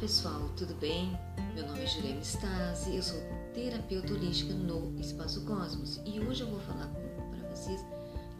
pessoal, 0.00 0.48
tudo 0.56 0.74
bem? 0.76 1.14
Meu 1.54 1.66
nome 1.66 1.82
é 1.82 1.86
Jurema 1.86 2.22
Stasi, 2.22 2.96
eu 2.96 3.02
sou 3.02 3.20
terapeuta 3.52 4.14
holística 4.14 4.54
no 4.54 4.98
Espaço 4.98 5.44
Cosmos 5.44 6.00
e 6.06 6.18
hoje 6.18 6.40
eu 6.40 6.48
vou 6.48 6.60
falar 6.60 6.86
para 6.86 7.50
vocês 7.50 7.84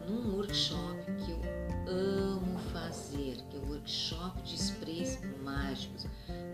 num 0.09 0.37
workshop 0.37 1.03
que 1.23 1.29
eu 1.29 1.39
amo 1.87 2.57
fazer, 2.73 3.37
que 3.51 3.57
é 3.57 3.59
o 3.59 3.69
workshop 3.69 4.41
de 4.41 4.55
sprays 4.55 5.19
mágicos, 5.43 6.07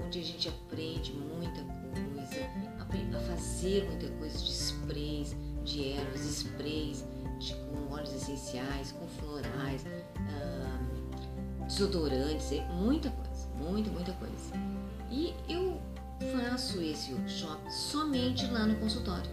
onde 0.06 0.20
a 0.20 0.24
gente 0.24 0.50
aprende 0.50 1.14
muita 1.14 1.64
coisa, 1.64 3.18
a 3.18 3.20
fazer 3.34 3.86
muita 3.86 4.10
coisa 4.18 4.38
de 4.38 4.52
sprays, 4.52 5.34
de 5.64 5.94
ervas, 5.94 6.22
sprays 6.26 7.06
de, 7.40 7.54
com 7.54 7.94
óleos 7.94 8.14
essenciais, 8.14 8.92
com 8.92 9.08
florais, 9.08 9.86
uh, 10.18 11.66
desodorantes, 11.66 12.50
muita 12.74 13.10
coisa, 13.10 13.48
muita, 13.58 13.90
muita 13.90 14.12
coisa. 14.12 14.87
E 15.10 15.34
eu 15.48 15.80
faço 16.32 16.82
esse 16.82 17.14
workshop 17.14 17.72
somente 17.72 18.46
lá 18.48 18.66
no 18.66 18.76
consultório, 18.76 19.30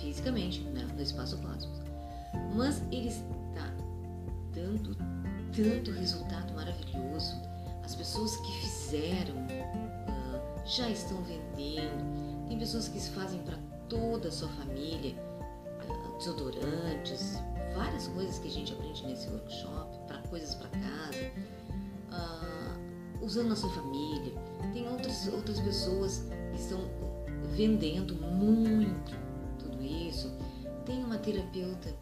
fisicamente, 0.00 0.60
né, 0.60 0.86
no 0.94 1.02
Espaço 1.02 1.38
Cosmos. 1.38 1.80
Mas 2.54 2.82
ele 2.90 3.08
está 3.08 3.72
dando 4.54 4.96
tanto 5.54 5.90
resultado 5.92 6.52
maravilhoso. 6.54 7.34
As 7.84 7.94
pessoas 7.94 8.36
que 8.36 8.52
fizeram 8.60 9.34
uh, 9.36 10.66
já 10.66 10.90
estão 10.90 11.22
vendendo. 11.22 12.46
Tem 12.48 12.58
pessoas 12.58 12.88
que 12.88 13.00
fazem 13.00 13.40
para 13.42 13.56
toda 13.88 14.28
a 14.28 14.32
sua 14.32 14.48
família, 14.48 15.14
uh, 15.88 16.18
desodorantes, 16.18 17.38
várias 17.74 18.08
coisas 18.08 18.38
que 18.38 18.48
a 18.48 18.50
gente 18.50 18.72
aprende 18.72 19.06
nesse 19.06 19.28
workshop, 19.28 19.98
para 20.06 20.18
coisas 20.28 20.54
para 20.54 20.68
casa, 20.70 21.32
uh, 22.12 23.24
usando 23.24 23.48
na 23.48 23.56
sua 23.56 23.70
família. 23.70 24.32
Tem 24.72 24.88
outras, 24.88 25.26
outras 25.28 25.60
pessoas 25.60 26.24
que 26.52 26.60
estão 26.60 26.80
vendendo 27.54 28.14
muito 28.14 29.14
tudo 29.58 29.82
isso. 29.82 30.32
Tem 30.84 31.02
uma 31.02 31.18
terapeuta 31.18 31.94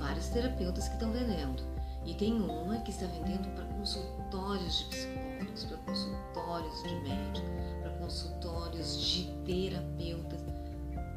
vários 0.00 0.28
terapeutas 0.28 0.88
que 0.88 0.94
estão 0.94 1.12
vendendo. 1.12 1.62
E 2.04 2.14
tem 2.14 2.32
uma 2.32 2.78
que 2.78 2.90
está 2.90 3.06
vendendo 3.06 3.54
para 3.54 3.64
consultórios 3.76 4.78
de 4.78 4.84
psicólogos, 4.86 5.64
para 5.64 5.76
consultórios 5.78 6.82
de 6.82 6.94
médicos, 7.02 7.50
para 7.82 7.90
consultórios 7.98 9.00
de 9.00 9.24
terapeutas, 9.44 10.40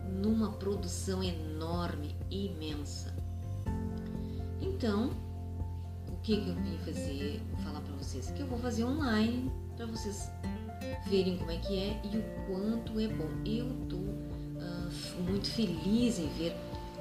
numa 0.09 0.51
produção 0.51 1.23
enorme, 1.23 2.15
imensa. 2.29 3.13
Então, 4.61 5.11
que, 6.23 6.41
que 6.41 6.49
eu 6.49 6.55
vim 6.55 6.77
fazer? 6.79 7.41
Vou 7.51 7.59
falar 7.59 7.81
para 7.81 7.93
vocês 7.95 8.31
que 8.31 8.41
eu 8.41 8.47
vou 8.47 8.57
fazer 8.57 8.83
online 8.83 9.51
para 9.75 9.85
vocês 9.85 10.29
verem 11.07 11.37
como 11.37 11.51
é 11.51 11.57
que 11.57 11.77
é 11.77 12.01
e 12.03 12.17
o 12.17 12.23
quanto 12.47 12.99
é 12.99 13.07
bom. 13.07 13.29
Eu 13.45 13.83
estou 13.83 13.99
uh, 13.99 15.23
muito 15.23 15.49
feliz 15.51 16.19
em 16.19 16.27
ver 16.29 16.55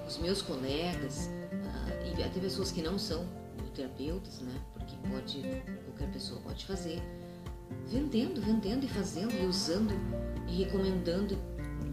os 0.07 0.19
meus 0.19 0.43
colegas 0.43 1.31
e 2.17 2.23
até 2.23 2.41
pessoas 2.41 2.71
que 2.71 2.83
não 2.83 2.99
são 2.99 3.27
terapeutas, 3.75 4.41
né? 4.41 4.53
Porque 4.75 4.95
pode, 5.09 5.43
qualquer 5.87 6.13
pessoa 6.13 6.41
pode 6.41 6.67
fazer, 6.67 7.01
vendendo, 7.87 8.41
vendendo 8.41 8.85
e 8.85 8.89
fazendo 8.89 9.33
e 9.33 9.47
usando 9.47 9.95
e 10.47 10.65
recomendando. 10.65 11.39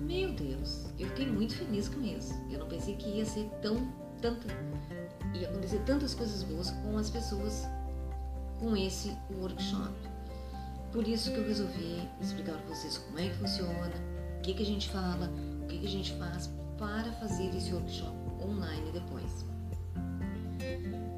Meu 0.01 0.33
Deus, 0.33 0.87
eu 0.97 1.07
fiquei 1.09 1.27
muito 1.27 1.55
feliz 1.55 1.87
com 1.87 2.01
isso. 2.01 2.33
Eu 2.49 2.59
não 2.59 2.67
pensei 2.67 2.95
que 2.95 3.07
ia 3.09 3.25
ser 3.25 3.49
tão, 3.61 3.77
tanta, 4.21 4.47
ia 5.33 5.49
acontecer 5.49 5.79
tantas 5.85 6.13
coisas 6.13 6.43
boas 6.43 6.71
com 6.71 6.97
as 6.97 7.09
pessoas 7.09 7.67
com 8.59 8.75
esse 8.75 9.15
workshop. 9.39 9.93
Por 10.91 11.07
isso 11.07 11.31
que 11.31 11.37
eu 11.37 11.47
resolvi 11.47 12.09
explicar 12.19 12.57
para 12.57 12.75
vocês 12.75 12.97
como 12.97 13.19
é 13.19 13.29
que 13.29 13.35
funciona, 13.35 13.93
o 14.37 14.41
que, 14.41 14.53
que 14.53 14.63
a 14.63 14.65
gente 14.65 14.89
fala, 14.89 15.29
o 15.63 15.67
que, 15.67 15.79
que 15.79 15.85
a 15.85 15.89
gente 15.89 16.13
faz 16.13 16.49
para 16.77 17.11
fazer 17.13 17.55
esse 17.55 17.73
workshop 17.73 18.15
online 18.41 18.91
depois. 18.91 19.45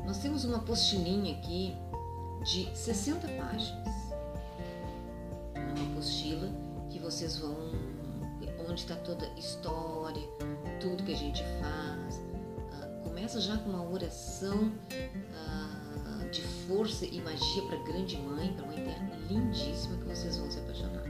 Nós 0.06 0.18
temos 0.20 0.44
uma 0.44 0.58
apostilinha 0.58 1.38
aqui 1.38 1.74
de 2.44 2.76
60 2.76 3.28
páginas. 3.28 3.96
É 5.56 5.60
uma 5.60 5.92
apostila 5.94 6.50
que 6.90 7.00
vocês 7.00 7.38
vão 7.38 7.56
onde 8.72 8.82
está 8.82 8.96
toda 8.96 9.26
a 9.26 9.40
história, 9.40 10.22
tudo 10.80 11.04
que 11.04 11.14
a 11.14 11.18
gente 11.18 11.44
faz. 11.60 11.91
Começa 13.22 13.40
já 13.40 13.56
com 13.56 13.70
uma 13.70 13.88
oração 13.88 14.72
uh, 14.90 16.30
de 16.32 16.42
força 16.42 17.06
e 17.06 17.22
magia 17.22 17.62
para 17.68 17.78
a 17.78 17.84
grande 17.84 18.18
mãe, 18.18 18.52
para 18.54 18.64
uma 18.64 18.74
ideia 18.74 18.98
lindíssima 19.30 19.96
que 19.98 20.06
vocês 20.06 20.38
vão 20.38 20.50
se 20.50 20.58
apaixonar. 20.58 21.04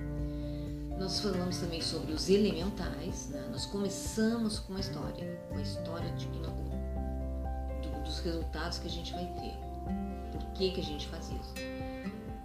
Nós 0.99 1.21
falamos 1.21 1.59
também 1.59 1.79
sobre 1.81 2.11
os 2.11 2.29
elementais, 2.29 3.29
né? 3.29 3.47
nós 3.49 3.65
começamos 3.65 4.59
com 4.59 4.73
uma 4.73 4.81
história, 4.81 5.41
uma 5.51 5.61
história 5.61 6.11
de 6.15 6.27
que 6.27 6.39
dos 8.03 8.19
resultados 8.19 8.79
que 8.79 8.87
a 8.87 8.91
gente 8.91 9.13
vai 9.13 9.25
ter. 9.27 9.57
Por 10.33 10.45
que, 10.51 10.71
que 10.71 10.81
a 10.81 10.83
gente 10.83 11.07
faz 11.07 11.29
isso? 11.29 11.53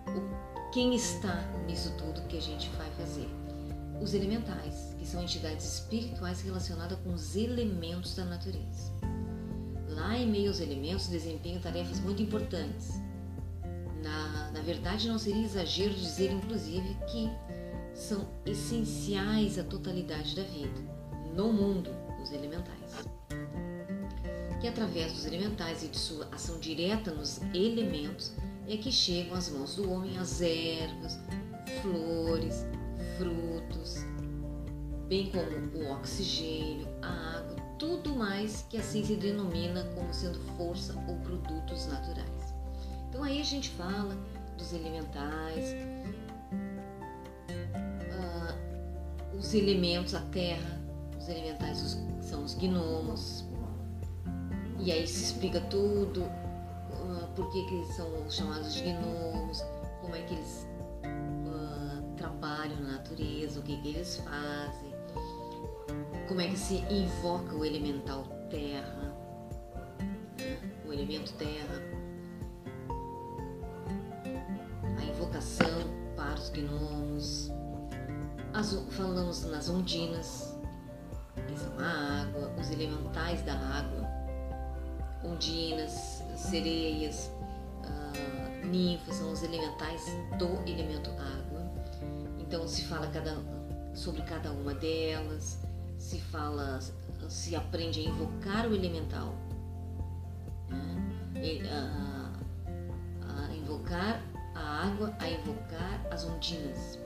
O, 0.06 0.71
quem 0.71 0.94
está 0.94 1.43
nisso 1.66 1.93
tudo 1.98 2.25
que 2.28 2.38
a 2.38 2.43
gente 2.43 2.71
vai 2.77 2.88
fazer? 2.93 3.28
Os 4.00 4.15
elementais, 4.15 4.94
que 4.97 5.04
são 5.04 5.21
entidades 5.25 5.66
espirituais 5.66 6.41
relacionadas 6.41 6.97
com 7.00 7.12
os 7.12 7.34
elementos 7.34 8.15
da 8.15 8.25
natureza. 8.25 8.96
Lá 9.97 10.17
em 10.17 10.31
meio 10.31 10.49
aos 10.49 10.61
elementos 10.61 11.09
desempenham 11.09 11.61
tarefas 11.61 11.99
muito 11.99 12.23
importantes. 12.23 13.01
Na, 14.05 14.53
na 14.53 14.61
verdade, 14.61 15.09
não 15.09 15.19
seria 15.19 15.45
exagero 15.45 15.93
dizer, 15.95 16.31
inclusive, 16.31 16.97
que 17.11 17.29
são 17.93 18.29
essenciais 18.45 19.59
à 19.59 19.65
totalidade 19.65 20.37
da 20.37 20.43
vida, 20.43 20.81
no 21.34 21.53
mundo, 21.53 21.91
os 22.23 22.31
elementais 22.31 23.07
que 24.61 24.69
através 24.69 25.12
dos 25.12 25.27
elementais 25.27 25.83
e 25.83 25.89
de 25.89 25.99
sua 25.99 26.27
ação 26.33 26.59
direta 26.59 27.13
nos 27.13 27.41
elementos 27.55 28.33
é 28.67 28.77
que 28.77 28.91
chegam 28.91 29.37
às 29.37 29.49
mãos 29.49 29.77
do 29.77 29.91
homem 29.91 30.19
as 30.19 30.41
ervas, 30.41 31.21
flores, 31.83 32.67
frutos, 33.19 33.99
bem 35.09 35.31
como 35.31 35.84
o 35.84 35.93
oxigênio, 35.93 36.89
a 37.03 37.39
água, 37.39 37.56
tudo 37.79 38.15
mais 38.15 38.65
que 38.69 38.79
assim 38.79 39.05
se 39.05 39.17
denomina 39.17 39.85
como 39.95 40.13
sendo 40.13 40.39
força 40.57 40.95
ou 41.09 41.17
produtos 41.17 41.87
naturais. 41.87 42.55
Então 43.09 43.23
aí 43.23 43.41
a 43.41 43.45
gente 43.45 43.71
fala 43.71 44.17
dos 44.57 44.73
elementais, 44.73 45.75
uh, 48.13 49.37
os 49.37 49.55
elementos, 49.55 50.15
a 50.15 50.21
terra, 50.21 50.81
os 51.19 51.29
elementais 51.29 51.99
são 52.21 52.45
os 52.45 52.55
gnomos, 52.55 53.45
e 54.79 54.93
aí 54.93 55.07
se 55.07 55.25
explica 55.25 55.61
tudo, 55.63 56.23
uh, 56.23 57.27
por 57.35 57.51
que, 57.53 57.65
que 57.67 57.75
eles 57.75 57.95
são 57.95 58.31
chamados 58.31 58.75
de 58.75 58.83
gnomos, 58.83 59.63
como 60.01 60.15
é 60.15 60.23
que 60.23 60.35
eles 60.35 60.67
uh, 61.47 62.03
trabalham 62.17 62.81
na 62.81 62.93
natureza, 62.93 63.61
o 63.61 63.63
que, 63.63 63.77
que 63.83 63.89
eles 63.89 64.17
fazem, 64.17 64.86
como 66.27 66.41
é 66.41 66.49
que 66.49 66.57
se 66.57 66.77
invoca 66.91 67.55
o 67.55 67.65
elemental 67.65 68.25
terra, 68.51 69.15
né? 70.39 70.59
o 70.85 70.93
elemento 70.93 71.33
terra, 71.35 71.81
a 74.99 75.05
invocação 75.05 75.67
para 76.17 76.35
os 76.35 76.51
gnomos, 76.51 77.51
As, 78.53 78.73
falamos 78.91 79.45
nas 79.45 79.69
ondinas, 79.69 80.57
que 81.47 81.59
são 81.59 81.79
a 81.79 82.23
água, 82.23 82.53
os 82.59 82.71
elementais 82.71 83.43
da 83.43 83.55
água, 83.55 84.09
ondinas, 85.25 86.23
sereias, 86.37 87.31
uh, 87.84 88.67
ninfas, 88.67 89.17
são 89.17 89.33
os 89.33 89.43
elementais 89.43 90.03
do 90.39 90.47
elemento 90.69 91.11
água. 91.11 91.71
Então 92.41 92.67
se 92.67 92.83
fala 92.84 93.07
cada, 93.09 93.37
sobre 93.95 94.22
cada 94.22 94.51
uma 94.51 94.75
delas, 94.75 95.66
se 96.07 96.21
fala, 96.21 96.79
se 97.29 97.57
aprende 97.57 97.99
a 97.99 98.05
invocar 98.05 98.69
o 98.69 98.75
elemental, 98.77 99.35
né? 100.69 101.43
e, 101.43 101.63
uh, 101.65 102.31
a 103.29 103.53
invocar 103.53 104.23
a 104.55 104.87
água, 104.87 105.13
a 105.19 105.29
invocar 105.29 106.07
as 106.13 106.25
ondinas 106.25 107.01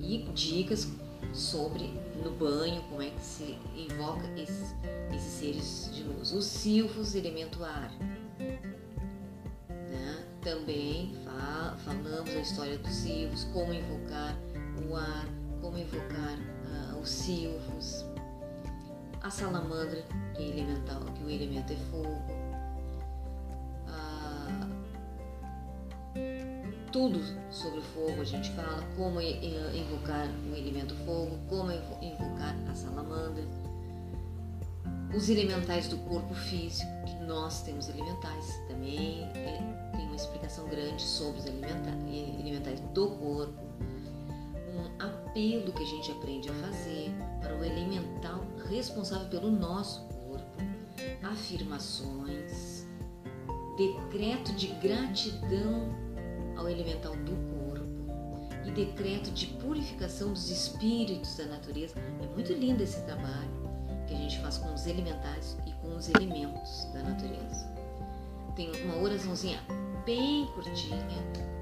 e 0.00 0.28
dicas 0.34 0.88
sobre 1.32 1.94
no 2.20 2.32
banho, 2.32 2.82
como 2.90 3.00
é 3.00 3.10
que 3.10 3.22
se 3.22 3.56
invoca 3.76 4.26
esses, 4.36 4.74
esses 5.14 5.32
seres 5.32 5.90
de 5.94 6.02
luz. 6.02 6.32
Os 6.32 6.44
silfos, 6.44 7.14
elemento 7.14 7.62
ar. 7.62 7.92
Né? 9.68 10.24
Também 10.42 11.14
fa 11.24 11.76
falamos 11.84 12.28
a 12.28 12.40
história 12.40 12.76
dos 12.76 12.92
silfos, 12.92 13.44
como 13.52 13.72
invocar 13.72 14.36
o 14.90 14.96
ar, 14.96 15.26
como 15.60 15.78
invocar 15.78 16.51
os 17.02 17.10
silfos. 17.10 18.06
A 19.22 19.30
salamandra, 19.30 20.02
que 20.34 20.42
é 20.42 20.48
elemental, 20.48 21.00
que 21.14 21.24
o 21.24 21.30
elemento 21.30 21.72
é 21.72 21.76
fogo. 21.90 22.22
Uh, 23.88 24.68
tudo 26.90 27.20
sobre 27.50 27.80
o 27.80 27.82
fogo 27.82 28.20
a 28.20 28.24
gente 28.24 28.50
fala, 28.52 28.82
como 28.96 29.20
invocar 29.20 30.28
o 30.50 30.56
elemento 30.56 30.94
fogo, 31.04 31.38
como 31.48 31.70
invocar 31.72 32.56
a 32.70 32.74
salamandra, 32.74 33.44
os 35.14 35.28
elementais 35.28 35.88
do 35.88 35.98
corpo 35.98 36.34
físico, 36.34 36.90
que 37.04 37.14
nós 37.24 37.62
temos 37.62 37.88
elementais, 37.88 38.58
também 38.66 39.22
é, 39.34 39.90
tem 39.94 40.06
uma 40.06 40.16
explicação 40.16 40.66
grande 40.68 41.02
sobre 41.02 41.40
os 41.40 41.46
elementais 41.46 42.80
do 42.92 43.08
corpo, 43.08 43.62
um 44.74 45.02
apelo 45.32 45.72
que 45.72 45.82
a 45.82 45.86
gente 45.86 46.12
aprende 46.12 46.50
a 46.50 46.54
fazer 46.54 47.10
para 47.40 47.56
o 47.56 47.64
elemental 47.64 48.44
responsável 48.68 49.28
pelo 49.28 49.50
nosso 49.50 50.02
corpo, 50.08 50.62
afirmações, 51.22 52.86
decreto 53.78 54.52
de 54.52 54.68
gratidão 54.74 55.88
ao 56.56 56.68
elemental 56.68 57.16
do 57.16 57.32
corpo 57.50 57.82
e 58.66 58.70
decreto 58.72 59.30
de 59.30 59.46
purificação 59.46 60.34
dos 60.34 60.50
espíritos 60.50 61.34
da 61.36 61.46
natureza. 61.46 61.94
É 61.98 62.34
muito 62.34 62.52
lindo 62.52 62.82
esse 62.82 63.00
trabalho 63.02 63.62
que 64.06 64.14
a 64.14 64.18
gente 64.18 64.38
faz 64.40 64.58
com 64.58 64.72
os 64.74 64.86
elementais 64.86 65.56
e 65.66 65.72
com 65.80 65.96
os 65.96 66.10
elementos 66.10 66.84
da 66.92 67.02
natureza. 67.02 67.72
Tem 68.54 68.70
uma 68.84 68.98
oraçãozinha 68.98 69.58
bem 70.04 70.46
curtinha 70.54 71.06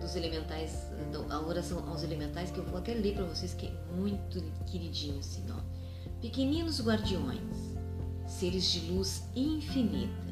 dos 0.01 0.17
elementais, 0.17 0.87
a 1.29 1.41
oração 1.41 1.89
aos 1.89 2.03
elementais 2.03 2.51
que 2.51 2.59
eu 2.59 2.65
vou 2.65 2.79
até 2.79 2.95
ler 2.95 3.15
para 3.15 3.25
vocês 3.25 3.55
que 3.55 3.67
é 3.67 3.95
muito 3.95 4.43
queridinho 4.67 5.19
assim, 5.19 5.45
ó. 5.51 5.61
Pequeninos 6.21 6.81
guardiões, 6.81 7.77
seres 8.27 8.71
de 8.71 8.91
luz 8.91 9.25
infinita, 9.35 10.31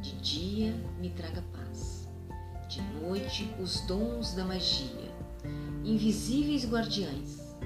de 0.00 0.12
dia 0.20 0.72
me 1.00 1.10
traga 1.10 1.42
paz 1.52 1.58
de 2.68 2.82
noite 3.00 3.50
os 3.58 3.80
dons 3.86 4.34
da 4.34 4.44
magia, 4.44 5.10
invisíveis 5.84 6.68
guardiães. 6.68 7.56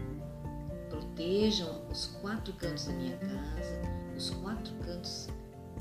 Protejam 0.89 1.83
os 1.91 2.07
quatro 2.21 2.53
cantos 2.55 2.87
da 2.87 2.93
minha 2.93 3.17
casa, 3.17 3.83
os 4.17 4.31
quatro 4.31 4.73
cantos 4.77 5.29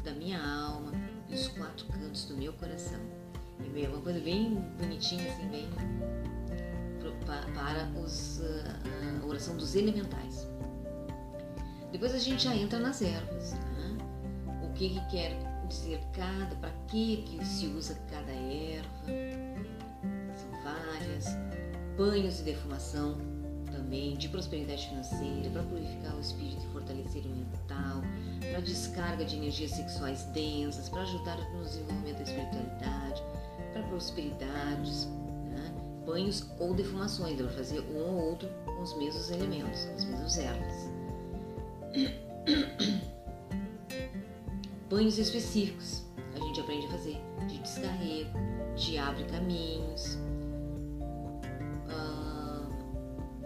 da 0.04 0.12
minha 0.12 0.42
alma 0.44 0.92
e 1.30 1.36
os 1.36 1.48
quatro 1.50 1.86
cantos 1.88 2.26
do 2.26 2.36
meu 2.36 2.52
coração. 2.54 3.21
É 3.76 3.88
uma 3.88 4.02
coisa 4.02 4.20
bem 4.20 4.56
bonitinha, 4.78 5.32
assim, 5.32 5.48
bem 5.48 5.70
para 7.26 8.00
os, 8.00 8.42
a 9.22 9.26
oração 9.26 9.56
dos 9.56 9.76
elementais. 9.76 10.48
Depois 11.92 12.14
a 12.14 12.20
gente 12.20 12.44
já 12.44 12.56
entra 12.56 12.80
nas 12.80 13.02
ervas. 13.02 13.54
Né? 13.54 13.98
O 14.64 14.74
que, 14.74 14.90
que 14.90 15.06
quer 15.10 15.38
dizer 15.68 16.02
cada, 16.14 16.56
para 16.56 16.72
que, 16.88 17.24
que 17.24 17.46
se 17.46 17.68
usa 17.68 17.96
cada 18.10 18.32
erva, 18.32 18.90
são 20.36 20.52
várias, 20.64 21.26
banhos 21.98 22.38
de 22.38 22.44
defumação 22.44 23.18
também, 23.72 24.18
de 24.18 24.28
prosperidade 24.30 24.88
financeira, 24.88 25.50
para 25.50 25.64
purificar 25.64 26.16
o 26.16 26.20
espírito 26.20 26.66
e 26.66 26.74
fortalecer 26.74 27.24
o 27.26 27.30
mental, 27.30 28.02
para 28.52 28.60
descarga 28.62 29.24
de 29.24 29.38
energias 29.38 29.72
sexuais 29.72 30.24
densas, 30.34 30.90
para 30.90 31.02
ajudar 31.02 31.38
no 31.54 31.64
desenvolvimento 31.64 32.18
da 32.18 32.24
espiritualidade, 32.24 33.24
para 33.74 33.84
prosperidades, 33.84 35.06
né? 35.50 35.74
banhos 36.06 36.50
ou 36.60 36.74
defumações, 36.74 37.38
para 37.38 37.50
fazer 37.50 37.80
um 37.82 37.98
ou 37.98 38.30
outro 38.30 38.50
com 38.66 38.82
os 38.82 38.98
mesmos 38.98 39.32
elementos, 39.32 39.86
com 39.86 39.96
as 39.96 40.06
mesmas 40.06 40.38
ervas. 40.38 40.92
banhos 44.90 45.18
específicos 45.18 46.04
a 46.36 46.40
gente 46.40 46.60
aprende 46.60 46.86
a 46.88 46.90
fazer 46.90 47.22
de 47.48 47.58
descarrego, 47.60 48.40
de 48.76 48.98
abre 48.98 49.24
caminhos. 49.26 50.18
Ah, 51.90 52.68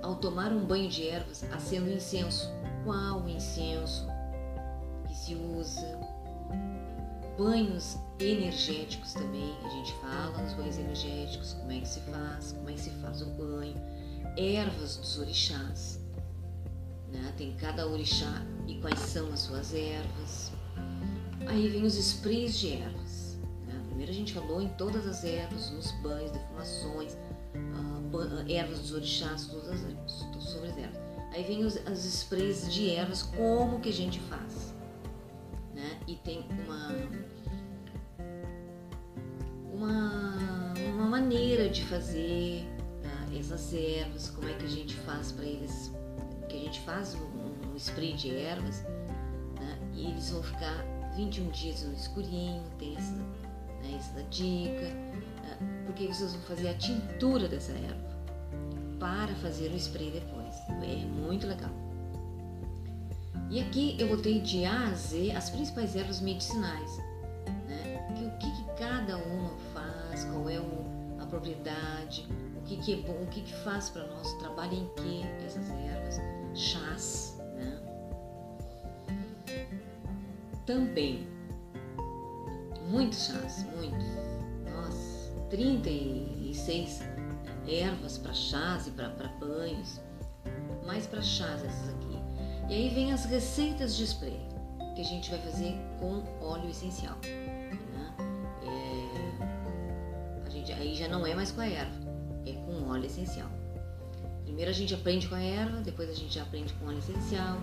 ao 0.02 0.16
tomar 0.16 0.52
um 0.52 0.66
banho 0.66 0.90
de 0.90 1.08
ervas, 1.08 1.44
acendo 1.52 1.90
incenso. 1.90 2.52
Qual 2.84 3.28
incenso 3.28 4.08
que 5.08 5.16
se 5.16 5.36
usa? 5.36 6.00
Banhos 7.38 7.98
energéticos 8.20 9.14
também, 9.14 9.54
a 9.64 9.70
gente 9.70 9.94
fala 9.96 10.42
nos 10.42 10.54
banhos 10.54 10.78
energéticos, 10.78 11.54
como 11.54 11.72
é 11.72 11.80
que 11.80 11.88
se 11.88 12.00
faz, 12.02 12.54
como 12.54 12.70
é 12.70 12.74
que 12.74 12.82
se 12.82 12.90
faz 13.02 13.22
o 13.22 13.26
banho. 13.32 13.76
Ervas 14.38 14.98
dos 14.98 15.20
orixás. 15.20 16.00
Né? 17.12 17.34
Tem 17.38 17.56
cada 17.56 17.88
orixá 17.88 18.46
e 18.68 18.76
quais 18.76 19.00
são 19.00 19.32
as 19.34 19.42
suas 19.42 19.74
ervas. 19.74 20.52
Aí 21.48 21.68
vem 21.70 21.84
os 21.84 21.96
sprays 21.96 22.58
de 22.58 22.74
ervas. 22.74 23.38
Né? 23.68 23.82
Primeiro 23.88 24.12
a 24.12 24.16
gente 24.16 24.34
falou 24.34 24.62
em 24.62 24.70
todas 24.70 25.06
as 25.08 25.24
ervas, 25.24 25.70
nos 25.72 25.92
banhos, 26.02 26.32
defumações, 26.32 27.14
uh, 27.54 28.52
ervas 28.52 28.80
dos 28.80 28.94
orixás, 28.94 29.48
todas 29.48 29.70
as 29.70 29.84
ervas, 29.84 30.12
sobre 30.40 30.70
as 30.70 30.78
ervas. 30.78 31.06
Aí 31.32 31.44
vem 31.44 31.66
os, 31.66 31.76
as 31.86 32.06
sprays 32.06 32.74
de 32.74 32.90
ervas, 32.92 33.24
como 33.24 33.80
que 33.82 33.90
a 33.90 33.94
gente 33.94 34.20
faz. 34.22 34.74
Né? 35.74 36.00
E 36.08 36.16
tem 36.16 36.46
uma, 36.66 36.88
maneira 41.66 41.70
de 41.70 41.84
fazer 41.86 42.66
uh, 43.04 43.40
essas 43.40 43.74
ervas, 43.74 44.30
como 44.30 44.48
é 44.48 44.54
que 44.54 44.66
a 44.66 44.70
gente 44.70 44.96
faz 44.98 45.32
para 45.32 45.46
eles, 45.46 45.92
que 46.48 46.58
a 46.58 46.60
gente 46.60 46.80
faz 46.82 47.16
um, 47.16 47.72
um 47.72 47.76
spray 47.76 48.14
de 48.14 48.36
ervas, 48.36 48.84
né? 49.60 49.78
e 49.94 50.08
eles 50.08 50.30
vão 50.30 50.44
ficar 50.44 50.86
21 51.16 51.50
dias 51.50 51.84
no 51.84 51.94
escurinho, 51.94 52.64
tem 52.78 52.96
essa, 52.96 53.14
né, 53.14 53.96
essa 53.98 54.24
dica, 54.30 54.82
né, 54.82 55.84
porque 55.86 56.08
vocês 56.08 56.34
vão 56.34 56.42
fazer 56.44 56.70
a 56.70 56.74
tintura 56.76 57.48
dessa 57.48 57.72
erva 57.72 58.16
para 59.00 59.34
fazer 59.36 59.72
o 59.72 59.76
spray 59.76 60.12
depois. 60.12 60.56
É 60.84 61.06
muito 61.06 61.48
legal. 61.48 61.72
E 63.50 63.60
aqui 63.60 63.96
eu 64.00 64.08
botei 64.08 64.42
de 64.42 64.66
A 64.66 64.88
a 64.88 64.94
Z 64.94 65.32
as 65.32 65.50
principais 65.50 65.96
ervas 65.96 66.20
medicinais, 66.20 66.92
que, 72.86 72.94
é 72.94 72.98
bom, 72.98 73.24
o 73.24 73.28
que, 73.28 73.42
que 73.42 73.54
faz 73.64 73.90
para 73.90 74.06
nós, 74.06 74.34
trabalha 74.34 74.76
em 74.76 74.88
que 74.96 75.24
essas 75.44 75.70
ervas, 75.70 76.20
chás, 76.54 77.36
também. 80.66 81.28
Muitos 82.90 83.28
chás, 83.28 83.66
muitos. 83.76 84.06
Nossa, 84.72 85.32
36 85.50 87.02
ervas 87.68 88.18
para 88.18 88.34
chás 88.34 88.88
e 88.88 88.92
para 88.92 89.10
banhos. 89.40 90.02
Mais 90.86 91.08
para 91.08 91.22
chás 91.22 91.64
essas 91.64 91.90
aqui. 91.90 92.20
E 92.70 92.74
aí 92.74 92.90
vem 92.90 93.14
as 93.14 93.26
receitas 93.26 93.96
de 93.96 94.04
spray, 94.04 94.40
que 94.96 95.02
a 95.02 95.06
gente 95.06 95.30
vai 95.30 95.40
fazer 95.40 95.76
com 96.00 96.24
óleo 96.44 96.70
essencial. 96.70 97.16
Né? 97.24 98.16
É, 98.64 100.46
a 100.46 100.50
gente, 100.50 100.74
aí 100.74 100.96
já 100.96 101.08
não 101.08 101.26
é 101.26 101.36
mais 101.36 101.52
com 101.52 101.62
a 101.62 101.68
erva, 101.68 102.05
é 102.46 102.54
com 102.54 102.90
óleo 102.90 103.06
essencial. 103.06 103.50
Primeiro 104.44 104.70
a 104.70 104.74
gente 104.74 104.94
aprende 104.94 105.28
com 105.28 105.36
a 105.36 105.42
erva, 105.42 105.82
depois 105.82 106.10
a 106.10 106.14
gente 106.14 106.40
aprende 106.40 106.74
com 106.74 106.88
óleo 106.88 107.00
essencial 107.00 107.60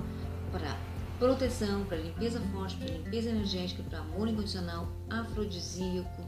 para 0.51 0.77
proteção, 1.19 1.85
para 1.85 1.97
limpeza 1.97 2.41
forte, 2.53 2.77
para 2.77 2.89
limpeza 2.89 3.31
energética, 3.31 3.83
para 3.85 4.01
amor 4.01 4.29
incondicional, 4.29 4.89
afrodisíaco 5.09 6.27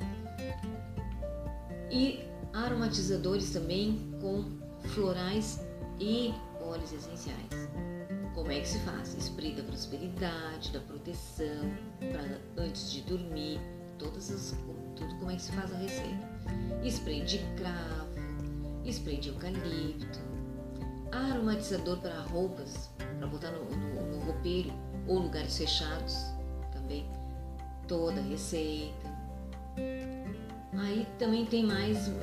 e 1.90 2.20
aromatizadores 2.52 3.50
também 3.50 4.14
com 4.20 4.44
florais 4.90 5.60
e 5.98 6.32
óleos 6.60 6.92
essenciais. 6.92 7.68
Como 8.34 8.50
é 8.50 8.60
que 8.60 8.68
se 8.68 8.78
faz? 8.80 9.16
Spray 9.18 9.54
da 9.54 9.62
prosperidade, 9.62 10.72
da 10.72 10.80
proteção, 10.80 11.70
para 12.00 12.40
antes 12.62 12.90
de 12.90 13.02
dormir, 13.02 13.60
todas 13.98 14.30
as, 14.30 14.56
tudo 14.96 15.14
como 15.18 15.30
é 15.30 15.36
que 15.36 15.42
se 15.42 15.52
faz 15.52 15.72
a 15.72 15.76
receita. 15.76 16.28
Spray 16.84 17.24
de 17.24 17.38
cravo, 17.56 18.13
spray 18.90 19.18
de 19.18 19.28
eucalipto, 19.28 20.20
aromatizador 21.12 21.98
para 21.98 22.20
roupas, 22.22 22.90
para 23.18 23.26
botar 23.26 23.50
no, 23.50 23.64
no, 23.64 24.06
no 24.06 24.24
roupeiro 24.26 24.72
ou 25.06 25.18
lugares 25.20 25.56
fechados 25.56 26.16
também. 26.72 27.06
Toda 27.86 28.20
a 28.20 28.24
receita. 28.24 29.14
Aí 30.76 31.06
também 31.18 31.46
tem 31.46 31.64
mais 31.64 32.08
uh, 32.08 32.14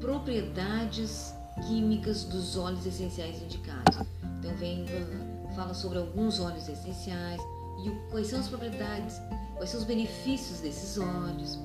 propriedades 0.00 1.34
químicas 1.66 2.24
dos 2.24 2.56
óleos 2.56 2.86
essenciais 2.86 3.40
indicados. 3.42 3.98
Então 4.38 4.54
vem, 4.56 4.84
uh, 4.84 5.54
fala 5.54 5.74
sobre 5.74 5.98
alguns 5.98 6.40
óleos 6.40 6.68
essenciais 6.68 7.40
e 7.84 7.88
o, 7.88 8.10
quais 8.10 8.28
são 8.28 8.40
as 8.40 8.48
propriedades, 8.48 9.20
quais 9.56 9.70
são 9.70 9.80
os 9.80 9.86
benefícios 9.86 10.60
desses 10.60 10.98
óleos. 10.98 11.58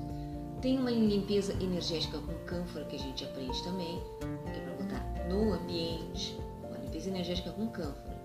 Tem 0.66 0.80
uma 0.80 0.90
limpeza 0.90 1.52
energética 1.62 2.18
com 2.18 2.34
cânfora 2.44 2.84
que 2.86 2.96
a 2.96 2.98
gente 2.98 3.24
aprende 3.24 3.62
também, 3.62 4.02
que 4.18 4.50
é 4.50 4.60
para 4.62 4.72
botar 4.72 5.28
no 5.28 5.52
ambiente, 5.52 6.36
uma 6.68 6.76
limpeza 6.78 7.08
energética 7.08 7.52
com 7.52 7.68
cânfora 7.68 8.16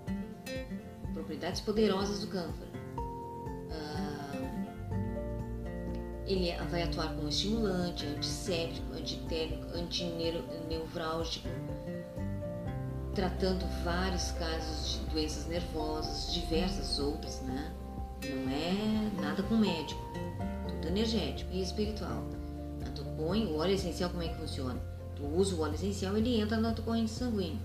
propriedades 1.14 1.62
poderosas 1.62 2.22
do 2.22 2.28
cânfora. 2.30 2.68
Ah, 3.70 4.32
Ele 6.26 6.50
é, 6.50 6.58
vai 6.64 6.82
atuar 6.82 7.14
como 7.14 7.30
estimulante, 7.30 8.08
antisséptico, 8.08 8.92
antitérmico, 8.92 9.76
antinevrálgico, 9.76 11.48
tratando 13.14 13.68
vários 13.84 14.32
casos 14.32 14.94
de 14.94 15.12
doenças 15.12 15.46
nervosas, 15.46 16.34
diversas 16.34 16.98
outras, 16.98 17.40
né? 17.42 17.72
Não 18.24 18.52
é 18.52 19.22
nada 19.22 19.44
com 19.44 19.58
médico, 19.58 20.02
tudo 20.82 20.88
energético 20.88 21.54
e 21.54 21.62
espiritual. 21.62 22.24
Tu 22.96 23.06
põe 23.16 23.46
o 23.46 23.58
óleo 23.58 23.76
essencial, 23.76 24.10
como 24.10 24.24
é 24.24 24.28
que 24.28 24.36
funciona? 24.36 24.80
Tu 25.16 25.24
usa 25.24 25.56
o 25.56 25.62
óleo 25.62 25.76
essencial, 25.76 26.18
ele 26.18 26.42
entra 26.42 26.58
na 26.58 26.74
tua 26.74 26.84
corrente 26.84 27.12
sanguínea. 27.12 27.62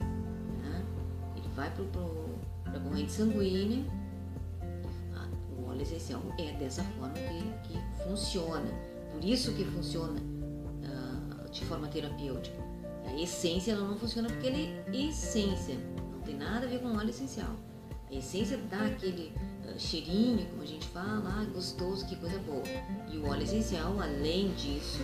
Né? 0.00 0.84
Ele 1.36 1.48
vai 1.56 1.70
para 1.70 2.76
a 2.76 2.80
corrente 2.80 3.10
sanguínea. 3.10 3.84
Ah, 5.16 5.26
o 5.58 5.70
óleo 5.70 5.82
essencial 5.82 6.20
é 6.38 6.52
dessa 6.52 6.84
forma 6.84 7.14
que, 7.14 7.68
que 7.68 8.04
funciona. 8.04 8.70
Por 9.12 9.24
isso 9.24 9.52
que 9.54 9.64
funciona 9.64 10.20
uh, 10.20 11.50
de 11.50 11.64
forma 11.64 11.88
terapêutica. 11.88 12.58
A 13.06 13.14
essência 13.18 13.72
ela 13.72 13.88
não 13.88 13.96
funciona 13.96 14.28
porque 14.28 14.46
ele 14.46 14.78
é 14.86 15.08
essência. 15.08 15.76
Não 16.12 16.20
tem 16.20 16.36
nada 16.36 16.66
a 16.66 16.68
ver 16.68 16.80
com 16.80 16.94
óleo 16.94 17.08
essencial. 17.08 17.56
A 18.10 18.14
essência 18.14 18.58
dá 18.70 18.84
aquele 18.84 19.32
cheirinho, 19.76 20.46
como 20.50 20.62
a 20.62 20.66
gente 20.66 20.86
fala, 20.88 21.40
ah, 21.40 21.44
gostoso, 21.52 22.06
que 22.06 22.16
coisa 22.16 22.38
boa. 22.38 22.62
E 23.10 23.18
o 23.18 23.26
óleo 23.28 23.42
essencial, 23.42 24.00
além 24.00 24.52
disso, 24.54 25.02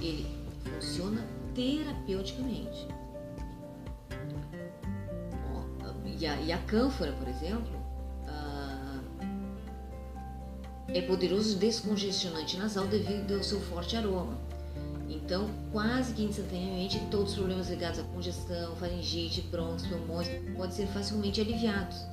ele 0.00 0.26
funciona 0.64 1.26
terapeuticamente. 1.54 2.86
e, 6.22 6.26
a, 6.26 6.40
e 6.40 6.52
a 6.52 6.58
cânfora, 6.58 7.12
por 7.12 7.28
exemplo, 7.28 7.72
uh, 8.28 9.00
é 10.88 11.02
poderoso 11.02 11.58
descongestionante 11.58 12.56
nasal 12.56 12.86
devido 12.86 13.34
ao 13.34 13.42
seu 13.42 13.60
forte 13.60 13.96
aroma. 13.96 14.38
Então, 15.08 15.50
quase 15.72 16.14
que 16.14 16.22
instantaneamente, 16.22 17.00
todos 17.10 17.32
os 17.32 17.38
problemas 17.38 17.68
ligados 17.68 17.98
à 17.98 18.04
congestão, 18.04 18.76
faringite, 18.76 19.42
brônquios, 19.42 19.86
pulmões 19.86 20.28
podem 20.56 20.70
ser 20.70 20.86
facilmente 20.86 21.40
aliviados. 21.40 22.06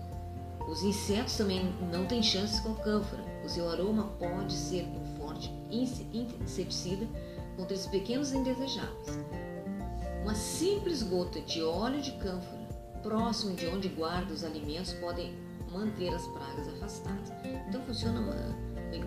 Os 0.69 0.83
insetos 0.83 1.35
também 1.35 1.73
não 1.91 2.05
têm 2.05 2.21
chances 2.21 2.59
com 2.59 2.75
cânfora. 2.75 3.23
O 3.43 3.49
seu 3.49 3.67
aroma 3.67 4.03
pode 4.19 4.53
ser 4.53 4.85
um 4.85 5.17
forte 5.17 5.51
inseticida 5.71 7.07
contra 7.57 7.73
esses 7.73 7.87
pequenos 7.87 8.31
indesejáveis. 8.31 9.19
Uma 10.21 10.35
simples 10.35 11.01
gota 11.01 11.41
de 11.41 11.63
óleo 11.63 12.01
de 12.01 12.11
cânfora 12.13 12.59
próximo 13.01 13.55
de 13.55 13.65
onde 13.67 13.87
guarda 13.87 14.33
os 14.33 14.43
alimentos 14.43 14.93
podem 14.93 15.33
manter 15.71 16.13
as 16.13 16.27
pragas 16.27 16.67
afastadas. 16.67 17.31
Então 17.67 17.81
funciona 17.81 18.21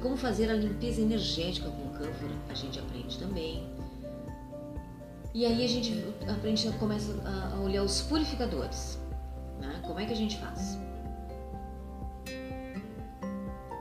como 0.00 0.16
fazer 0.16 0.50
a 0.50 0.54
limpeza 0.54 1.00
energética 1.00 1.68
com 1.68 1.90
cânfora, 1.90 2.32
a 2.48 2.54
gente 2.54 2.78
aprende 2.78 3.18
também. 3.18 3.68
E 5.34 5.46
aí 5.46 5.64
a 5.64 5.68
gente 5.68 6.04
aprende, 6.28 6.70
começa 6.72 7.12
a 7.54 7.60
olhar 7.60 7.82
os 7.82 8.00
purificadores. 8.02 8.98
Né? 9.60 9.80
Como 9.86 10.00
é 10.00 10.06
que 10.06 10.12
a 10.12 10.16
gente 10.16 10.38
faz? 10.38 10.76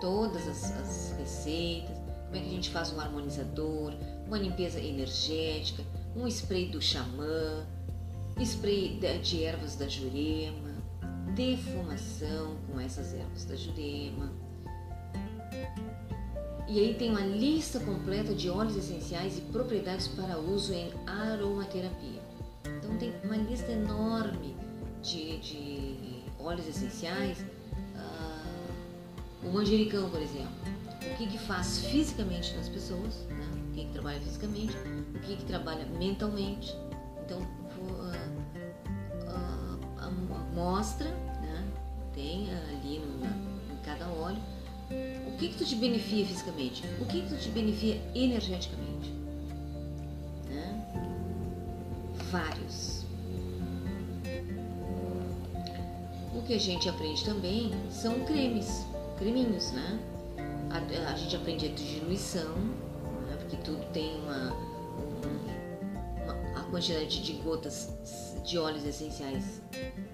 Todas 0.01 0.47
as, 0.47 0.71
as 0.77 1.15
receitas, 1.17 1.95
como 2.25 2.35
é 2.35 2.39
que 2.39 2.47
a 2.47 2.51
gente 2.51 2.69
faz 2.71 2.91
um 2.91 2.99
harmonizador, 2.99 3.93
uma 4.25 4.37
limpeza 4.37 4.79
energética, 4.79 5.83
um 6.15 6.27
spray 6.27 6.69
do 6.69 6.81
xamã, 6.81 7.65
spray 8.39 8.99
de 9.21 9.43
ervas 9.43 9.75
da 9.75 9.87
jurema, 9.87 10.71
defumação 11.35 12.57
com 12.67 12.79
essas 12.79 13.13
ervas 13.13 13.45
da 13.45 13.55
jurema. 13.55 14.31
E 16.67 16.79
aí 16.79 16.95
tem 16.95 17.09
uma 17.09 17.21
lista 17.21 17.79
completa 17.81 18.33
de 18.33 18.49
óleos 18.49 18.77
essenciais 18.77 19.37
e 19.37 19.41
propriedades 19.41 20.07
para 20.07 20.37
uso 20.39 20.73
em 20.73 20.91
aromaterapia. 21.05 22.21
Então 22.65 22.97
tem 22.97 23.13
uma 23.23 23.35
lista 23.35 23.71
enorme 23.71 24.55
de, 25.01 25.37
de 25.39 26.23
óleos 26.39 26.67
essenciais. 26.67 27.39
Uh, 27.41 28.40
o 29.43 29.51
manjericão, 29.51 30.09
por 30.09 30.21
exemplo, 30.21 30.51
o 31.01 31.17
que, 31.17 31.27
que 31.27 31.37
faz 31.37 31.85
fisicamente 31.85 32.55
nas 32.55 32.69
pessoas, 32.69 33.25
né? 33.29 33.47
o 33.69 33.73
que, 33.73 33.85
que 33.85 33.91
trabalha 33.91 34.19
fisicamente, 34.19 34.77
o 35.15 35.19
que, 35.19 35.35
que 35.37 35.45
trabalha 35.45 35.85
mentalmente. 35.97 36.75
Então, 37.25 37.39
uh, 37.39 38.11
a 39.97 40.05
amostra, 40.35 41.09
né? 41.41 41.67
tem 42.13 42.49
ali 42.51 42.99
no, 42.99 43.25
em 43.73 43.77
cada 43.83 44.07
óleo, 44.09 44.41
o 45.27 45.37
que, 45.37 45.49
que 45.49 45.57
tu 45.57 45.65
te 45.65 45.75
beneficia 45.75 46.25
fisicamente, 46.25 46.83
o 46.99 47.05
que, 47.05 47.21
que 47.21 47.29
tu 47.29 47.37
te 47.37 47.49
beneficia 47.49 48.01
energeticamente. 48.13 49.11
Né? 50.49 51.13
Vários. 52.29 53.05
O 56.35 56.41
que 56.43 56.53
a 56.53 56.59
gente 56.59 56.89
aprende 56.89 57.23
também 57.23 57.71
são 57.89 58.19
cremes, 58.25 58.85
creminhos, 59.21 59.71
né? 59.71 59.99
a, 60.71 61.11
a 61.11 61.15
gente 61.15 61.35
aprende 61.35 61.67
a 61.67 61.69
diluição, 61.69 62.55
né, 62.55 63.37
porque 63.37 63.57
tudo 63.57 63.85
tem 63.91 64.19
uma, 64.21 64.51
uma, 66.25 66.59
a 66.59 66.63
quantidade 66.71 67.21
de 67.21 67.33
gotas 67.33 67.93
de 68.43 68.57
óleos 68.57 68.83
essenciais 68.83 69.61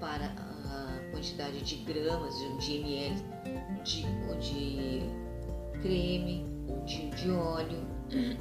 para 0.02 0.26
a 0.26 1.12
quantidade 1.12 1.62
de 1.62 1.76
gramas, 1.78 2.36
de 2.60 2.76
ml 2.76 3.16
de, 3.86 4.06
ou 4.30 4.36
de 4.40 5.02
creme 5.82 6.46
ou 6.68 6.84
de, 6.84 7.10
de 7.12 7.32
óleo. 7.32 7.88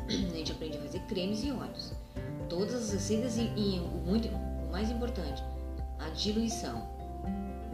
A 0.09 0.11
gente 0.11 0.51
aprende 0.51 0.79
a 0.79 0.81
fazer 0.81 1.01
cremes 1.03 1.45
e 1.45 1.53
óleos. 1.53 1.93
Todas 2.49 2.75
as 2.75 2.93
receitas 2.93 3.37
e, 3.37 3.43
e 3.57 3.81
muito, 4.05 4.29
o 4.29 4.73
mais 4.73 4.91
importante, 4.91 5.45
a 6.01 6.09
diluição. 6.11 6.79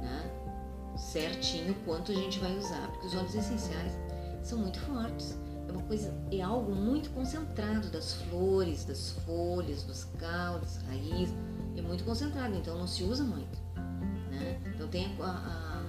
Né? 0.03 0.32
Certinho 1.03 1.75
quanto 1.85 2.13
a 2.13 2.15
gente 2.15 2.39
vai 2.39 2.57
usar, 2.57 2.89
porque 2.89 3.09
os 3.09 3.15
óleos 3.15 3.35
essenciais 3.35 3.93
são 4.43 4.59
muito 4.59 4.79
fortes. 4.81 5.37
É 5.69 5.73
uma 5.73 5.83
coisa, 5.83 6.15
é 6.31 6.41
algo 6.41 6.75
muito 6.75 7.11
concentrado 7.11 7.89
das 7.91 8.15
flores, 8.15 8.85
das 8.85 9.11
folhas, 9.27 9.83
dos 9.83 10.05
caules, 10.19 10.79
raiz. 10.89 11.35
É 11.77 11.83
muito 11.83 12.05
concentrado, 12.05 12.55
então 12.55 12.79
não 12.79 12.87
se 12.87 13.03
usa 13.03 13.25
muito. 13.25 13.59
Né? 14.31 14.61
Então 14.75 14.89
tem 14.89 15.15
a, 15.21 15.25
a, 15.25 15.83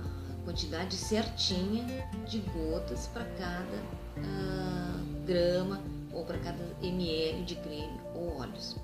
a 0.00 0.44
quantidade 0.44 0.96
certinha 0.96 1.84
de 2.26 2.40
gotas 2.40 3.06
para 3.08 3.24
cada 3.24 3.76
uh, 4.18 5.24
grama 5.26 5.80
ou 6.12 6.24
para 6.24 6.38
cada 6.38 6.64
ml 6.82 7.44
de 7.44 7.54
creme 7.56 8.00
ou 8.14 8.38
óleos. 8.38 8.76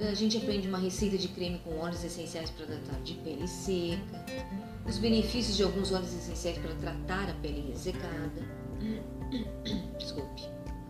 A 0.00 0.14
gente 0.14 0.36
aprende 0.36 0.68
uma 0.68 0.78
receita 0.78 1.16
de 1.16 1.28
creme 1.28 1.60
com 1.60 1.78
óleos 1.78 2.02
essenciais 2.04 2.50
para 2.50 2.66
tratar 2.66 3.00
de 3.02 3.14
pele 3.14 3.46
seca, 3.46 4.26
os 4.86 4.98
benefícios 4.98 5.56
de 5.56 5.62
alguns 5.62 5.92
óleos 5.92 6.12
essenciais 6.12 6.58
para 6.58 6.74
tratar 6.74 7.30
a 7.30 7.34
pele 7.34 7.70
ressecada. 7.70 8.42
Desculpe, 9.96 10.42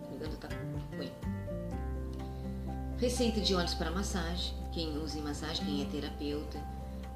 a 0.03 0.17
garganta 0.17 0.47
tá 0.47 0.55
ruim. 0.97 1.11
Receita 2.97 3.41
de 3.41 3.53
óleos 3.53 3.75
para 3.75 3.91
massagem, 3.91 4.53
quem 4.73 4.97
usa 4.97 5.19
em 5.19 5.21
massagem, 5.21 5.63
quem 5.65 5.83
é 5.83 5.85
terapeuta, 5.85 6.59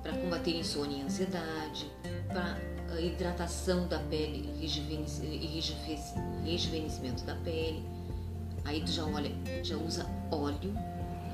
para 0.03 0.13
combater 0.13 0.55
insônia 0.55 0.99
e 0.99 1.01
ansiedade, 1.01 1.91
para 2.27 3.01
hidratação 3.01 3.87
da 3.87 3.97
pele 3.99 4.47
e 4.61 4.67
rejuvenescimento 6.45 7.23
da 7.23 7.35
pele. 7.35 7.83
Aí 8.63 8.81
tu 8.81 8.91
já 8.91 9.03
olha, 9.05 9.31
já 9.63 9.75
usa 9.75 10.05
óleo, 10.31 10.71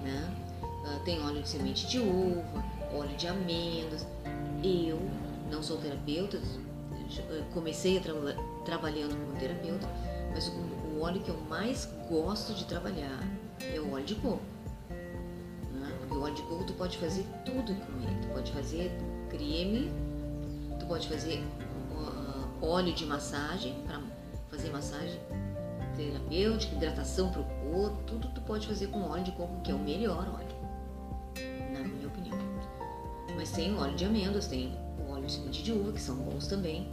né? 0.02 0.45
Ah, 0.86 1.00
tem 1.04 1.22
óleo 1.24 1.42
de 1.42 1.50
semente 1.50 1.88
de 1.88 2.00
uva, 2.00 2.64
óleo 2.94 3.16
de 3.18 3.28
amêndoas. 3.28 4.06
Eu 4.64 5.00
não 5.52 5.62
sou 5.62 5.78
terapeuta, 5.78 6.40
comecei 7.54 8.00
tra 8.00 8.14
trabalhando 8.64 9.16
como 9.16 9.38
terapeuta, 9.40 9.88
mas 10.34 10.48
o, 10.48 11.02
óleo 11.02 11.22
que 11.22 11.30
eu 11.30 11.38
mais 11.50 11.90
gosto 12.10 12.54
de 12.54 12.66
trabalhar 12.66 13.22
é 13.62 13.80
o 13.80 13.94
óleo 13.94 14.06
de 14.06 14.16
coco. 14.16 14.42
Né? 14.90 15.96
Porque 16.00 16.16
o 16.16 16.22
óleo 16.22 16.36
de 16.36 16.42
coco 16.44 16.64
tu 16.64 16.74
pode 16.74 16.98
fazer 16.98 17.26
tudo 17.44 17.76
com 17.76 18.02
ele. 18.02 18.18
Tu 18.22 18.28
pode 18.30 18.52
fazer 18.52 18.92
creme, 19.30 19.92
tu 20.80 20.86
pode 20.86 21.08
fazer 21.08 21.44
uh, 21.92 22.66
óleo 22.66 22.94
de 22.94 23.06
massagem 23.06 23.76
para 23.86 24.02
fazer 24.50 24.72
massagem 24.72 25.20
terapêutica, 25.96 26.76
hidratação 26.76 27.32
para 27.32 27.42
o 27.42 27.46
corpo, 27.72 28.04
tudo 28.06 28.28
tu 28.30 28.42
pode 28.42 28.68
fazer 28.68 28.88
com 28.88 29.10
óleo 29.10 29.24
de 29.24 29.32
coco, 29.32 29.62
que 29.62 29.72
é 29.72 29.74
o 29.74 29.80
melhor 29.80 30.28
óleo. 30.34 30.45
Mas 33.36 33.52
tem 33.52 33.76
óleo 33.78 33.96
de 33.96 34.06
amêndoas, 34.06 34.48
tem 34.48 34.74
óleo 35.10 35.26
de 35.26 35.32
semente 35.32 35.64
de 35.64 35.72
uva, 35.72 35.92
que 35.92 36.02
são 36.02 36.16
bons 36.16 36.48
também. 36.48 36.88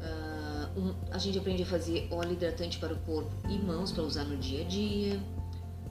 Uh, 0.00 0.80
um, 0.80 0.94
a 1.10 1.18
gente 1.18 1.38
aprende 1.38 1.62
a 1.62 1.66
fazer 1.66 2.08
óleo 2.10 2.32
hidratante 2.32 2.78
para 2.78 2.92
o 2.92 2.98
corpo 3.00 3.30
e 3.48 3.58
mãos 3.58 3.92
para 3.92 4.02
usar 4.02 4.24
no 4.24 4.36
dia 4.36 4.62
a 4.62 4.68
dia, 4.68 5.20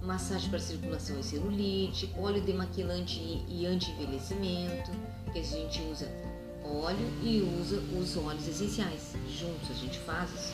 massagem 0.01 0.49
para 0.49 0.59
circulação 0.59 1.19
e 1.19 1.23
celulite, 1.23 2.13
óleo 2.17 2.41
demaquilante 2.41 3.19
e, 3.19 3.61
e 3.61 3.65
anti-envelhecimento, 3.65 4.91
que 5.31 5.39
a 5.39 5.43
gente 5.43 5.81
usa 5.91 6.07
óleo 6.63 7.07
e 7.23 7.41
usa 7.59 7.77
os 7.97 8.17
óleos 8.17 8.47
essenciais. 8.47 9.13
Juntos 9.29 9.69
a 9.69 9.73
gente 9.73 9.99
faz 9.99 10.29
isso. 10.33 10.53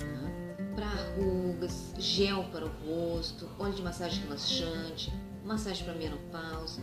Né? 0.00 0.72
Para 0.74 0.90
rugas, 1.16 1.94
gel 1.98 2.44
para 2.44 2.66
o 2.66 2.70
rosto, 2.86 3.48
óleo 3.58 3.74
de 3.74 3.82
massagem 3.82 4.22
relaxante, 4.24 5.12
massagem 5.44 5.84
para 5.84 5.94
menopausa. 5.94 6.82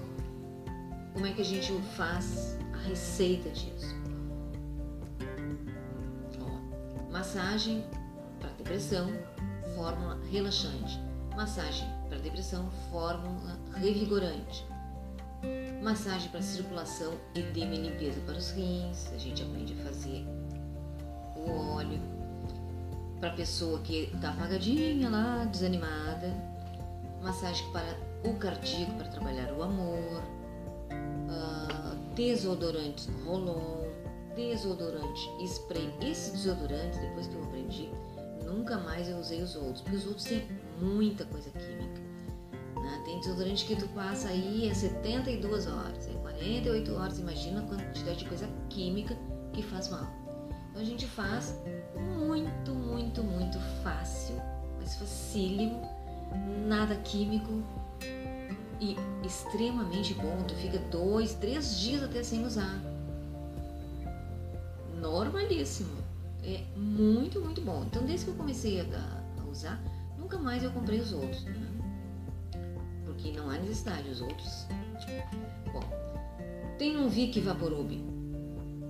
Como 1.17 1.25
é 1.25 1.31
que 1.31 1.41
a 1.41 1.45
gente 1.45 1.73
faz 1.95 2.55
a 2.75 2.77
receita 2.87 3.49
disso? 3.49 3.95
Ó, 6.39 7.11
massagem 7.11 7.83
para 8.39 8.51
depressão, 8.51 9.09
fórmula 9.73 10.19
relaxante. 10.29 11.01
Massagem 11.35 11.89
para 12.07 12.19
depressão, 12.19 12.69
fórmula 12.91 13.57
revigorante. 13.73 14.63
Massagem 15.81 16.29
para 16.29 16.43
circulação, 16.43 17.15
edema 17.33 17.73
e 17.73 17.89
limpeza 17.89 18.21
para 18.21 18.37
os 18.37 18.51
rins. 18.51 19.11
A 19.11 19.17
gente 19.17 19.41
aprende 19.41 19.73
a 19.73 19.85
fazer 19.85 20.23
o 21.35 21.49
óleo. 21.77 21.99
Para 23.19 23.31
pessoa 23.31 23.79
que 23.79 24.11
está 24.13 24.29
apagadinha 24.29 25.09
lá, 25.09 25.45
desanimada. 25.45 26.31
Massagem 27.23 27.67
para 27.71 27.97
o 28.23 28.35
cardíaco, 28.35 28.93
para 28.93 29.07
trabalhar 29.07 29.51
o 29.53 29.63
amor. 29.63 30.36
Desodorante 32.17 33.11
rolon. 33.23 33.85
Desodorante 34.35 35.29
spray. 35.45 35.93
Esse 36.01 36.31
desodorante, 36.31 36.97
depois 36.97 37.27
que 37.27 37.35
eu 37.35 37.43
aprendi, 37.43 37.91
nunca 38.43 38.79
mais 38.79 39.07
eu 39.07 39.19
usei 39.19 39.43
os 39.43 39.55
outros, 39.55 39.81
porque 39.81 39.97
os 39.97 40.07
outros 40.07 40.23
têm 40.25 40.47
muita 40.81 41.25
coisa 41.25 41.51
química. 41.51 42.01
Né? 42.73 43.03
Tem 43.05 43.19
desodorante 43.19 43.65
que 43.65 43.75
tu 43.75 43.87
passa 43.89 44.29
aí 44.29 44.67
é 44.67 44.73
72 44.73 45.67
horas, 45.67 46.07
é 46.07 46.13
48 46.13 46.95
horas, 46.95 47.19
imagina 47.19 47.59
a 47.59 47.67
quantidade 47.67 48.17
de 48.17 48.25
coisa 48.25 48.49
química 48.67 49.15
que 49.53 49.61
faz 49.61 49.87
mal. 49.89 50.07
Então 50.71 50.81
a 50.81 50.85
gente 50.85 51.05
faz 51.05 51.55
muito, 52.17 52.73
muito, 52.73 53.23
muito 53.23 53.59
fácil, 53.83 54.35
mas 54.79 54.95
facílimo, 54.95 55.81
nada 56.67 56.95
químico 56.95 57.61
e 58.79 58.95
extremamente 59.25 60.13
bom. 60.13 60.43
Tu 60.47 60.55
fica 60.55 60.79
dois, 60.91 61.33
três 61.35 61.79
dias 61.79 62.03
até 62.03 62.23
sem 62.23 62.45
usar. 62.45 62.81
Normalíssimo. 64.99 65.97
É 66.43 66.63
muito, 66.75 67.41
muito 67.41 67.61
bom. 67.61 67.83
Então 67.85 68.03
desde 68.03 68.25
que 68.25 68.31
eu 68.31 68.35
comecei 68.35 68.81
a, 68.81 69.23
a 69.41 69.49
usar, 69.49 69.81
nunca 70.17 70.37
mais 70.37 70.63
eu 70.63 70.71
comprei 70.71 70.99
os 70.99 71.11
outros. 71.11 71.43
Né? 71.43 71.67
Porque 73.05 73.31
não 73.31 73.49
há 73.49 73.57
necessidade, 73.57 74.09
os 74.09 74.21
outros. 74.21 74.67
Bom, 75.73 75.83
tem 76.77 76.97
um 76.97 77.09
Vic 77.09 77.39
Vaporub 77.41 77.91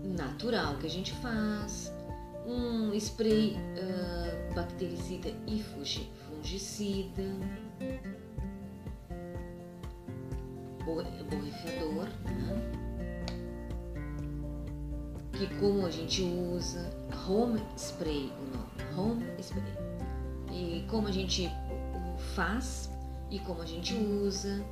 natural 0.03 0.77
que 0.77 0.87
a 0.87 0.89
gente 0.89 1.13
faz, 1.13 1.91
um 2.45 2.93
spray 2.93 3.55
uh, 3.55 4.55
bactericida 4.55 5.29
e 5.45 5.61
fungicida, 5.61 7.23
borrifador, 10.95 12.05
né? 12.25 12.87
que 15.33 15.47
como 15.59 15.85
a 15.85 15.91
gente 15.91 16.23
usa, 16.23 16.89
home 17.27 17.61
spray 17.77 18.31
o 18.39 18.57
nome, 18.57 18.95
home 18.97 19.25
spray. 19.39 19.63
E 20.51 20.85
como 20.89 21.07
a 21.07 21.11
gente 21.11 21.49
faz 22.35 22.89
e 23.29 23.37
como 23.39 23.61
a 23.61 23.65
gente 23.65 23.93
usa, 23.93 24.65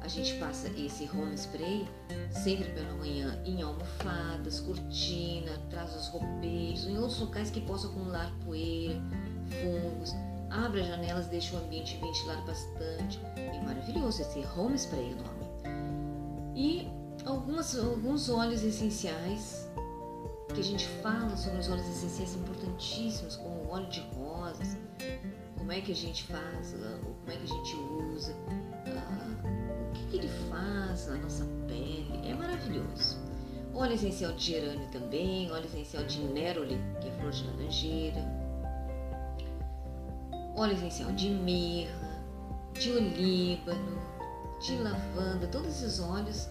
a 0.00 0.06
gente 0.06 0.34
passa 0.34 0.68
esse 0.68 1.10
home 1.10 1.34
spray 1.34 1.88
sempre 2.30 2.70
pela 2.70 2.92
manhã 2.94 3.42
em 3.44 3.60
almofadas, 3.62 4.60
cortina, 4.60 5.52
atrás 5.54 5.92
dos 5.92 6.08
roupeiros, 6.08 6.86
em 6.86 6.96
outros 6.96 7.18
locais 7.18 7.50
que 7.50 7.60
possam 7.62 7.90
acumular 7.90 8.32
poeira, 8.44 9.00
fungos. 9.50 10.14
Abre 10.50 10.80
as 10.80 10.86
janelas, 10.86 11.26
deixa 11.26 11.56
o 11.56 11.58
ambiente 11.58 11.98
ventilado 11.98 12.42
bastante. 12.46 13.20
É 13.36 13.60
maravilhoso 13.64 14.22
esse 14.22 14.38
home 14.56 14.76
spray 14.78 15.12
o 15.12 15.16
nome. 15.16 15.37
E 16.58 16.90
algumas, 17.24 17.78
alguns 17.78 18.28
óleos 18.28 18.64
essenciais 18.64 19.70
que 20.52 20.58
a 20.58 20.64
gente 20.64 20.88
fala 20.88 21.36
sobre 21.36 21.60
os 21.60 21.68
óleos 21.68 21.86
essenciais 21.86 22.34
importantíssimos, 22.34 23.36
como 23.36 23.62
o 23.62 23.70
óleo 23.70 23.88
de 23.88 24.00
rosas, 24.16 24.76
como 25.56 25.70
é 25.70 25.80
que 25.80 25.92
a 25.92 25.94
gente 25.94 26.24
faz, 26.24 26.74
ah, 26.74 26.98
como 27.00 27.30
é 27.30 27.36
que 27.36 27.44
a 27.44 27.46
gente 27.46 27.76
usa, 28.12 28.32
uh, 28.32 29.88
o 29.88 29.92
que, 29.92 30.06
que, 30.06 30.16
ele 30.16 30.28
faz 30.50 31.06
na 31.06 31.18
nossa 31.18 31.44
pele, 31.68 32.28
é 32.28 32.34
maravilhoso. 32.34 33.18
Óleo 33.72 33.94
essencial 33.94 34.32
de 34.32 34.44
gerânio 34.44 34.88
também, 34.90 35.48
óleo 35.52 35.66
essencial 35.66 36.02
de 36.06 36.18
neroli, 36.22 36.76
que 37.00 37.06
é 37.06 37.12
flor 37.12 37.30
de 37.30 37.46
laranjeira, 37.46 38.24
óleo 40.56 40.72
essencial 40.72 41.12
de 41.12 41.28
mirra, 41.28 42.20
de 42.72 42.90
olíbano, 42.90 44.17
de 44.60 44.76
lavanda, 44.76 45.46
todos 45.48 45.68
esses 45.68 46.00
óleos 46.00 46.48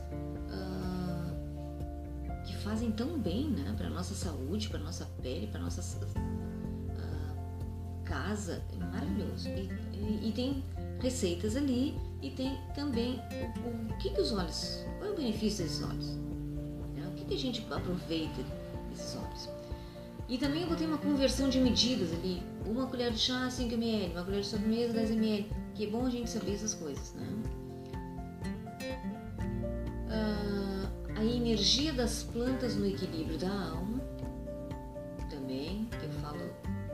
fazem 2.67 2.91
tão 2.91 3.17
bem 3.17 3.49
né, 3.49 3.73
para 3.77 3.87
a 3.87 3.89
nossa 3.89 4.13
saúde, 4.13 4.67
para 4.67 4.79
a 4.79 4.83
nossa 4.83 5.05
pele, 5.21 5.47
para 5.47 5.61
a 5.61 5.63
nossa 5.63 5.81
uh, 5.81 6.17
casa. 8.03 8.61
É 8.73 8.77
maravilhoso. 8.83 9.47
E, 9.47 9.69
e, 9.93 10.29
e, 10.29 10.31
tem 10.33 10.63
receitas 10.99 11.55
ali 11.55 11.97
e 12.21 12.29
tem 12.31 12.57
também 12.75 13.21
o, 13.63 13.93
o 13.93 13.97
que, 13.97 14.09
que 14.09 14.19
os 14.19 14.33
olhos, 14.33 14.83
qual 14.97 15.11
é 15.11 15.13
o 15.13 15.15
benefício 15.15 15.63
desses 15.63 15.81
olhos? 15.81 16.07
Né? 16.95 17.07
O 17.07 17.11
que, 17.15 17.25
que 17.25 17.33
a 17.35 17.39
gente 17.39 17.65
aproveita 17.71 18.43
desses 18.89 19.15
olhos? 19.15 19.49
E 20.27 20.37
também 20.37 20.63
eu 20.63 20.67
botei 20.67 20.85
uma 20.85 20.97
conversão 20.97 21.47
de 21.47 21.59
medidas 21.61 22.11
ali. 22.11 22.43
Uma 22.65 22.87
colher 22.87 23.13
de 23.13 23.19
chá 23.19 23.49
5 23.49 23.73
ml, 23.73 24.11
uma 24.11 24.25
colher 24.25 24.41
de 24.41 24.47
sobremesa 24.47 24.91
10 24.91 25.11
ml. 25.11 25.49
Que 25.73 25.85
é 25.85 25.89
bom 25.89 26.05
a 26.05 26.09
gente 26.09 26.29
saber 26.29 26.53
essas 26.53 26.73
coisas, 26.73 27.13
né? 27.13 27.25
A 31.15 31.23
energia 31.23 31.91
das 31.93 32.23
plantas 32.23 32.75
no 32.75 32.85
equilíbrio 32.85 33.37
da 33.37 33.49
alma, 33.49 33.99
também, 35.29 35.89
eu 36.03 36.09
falo 36.21 36.39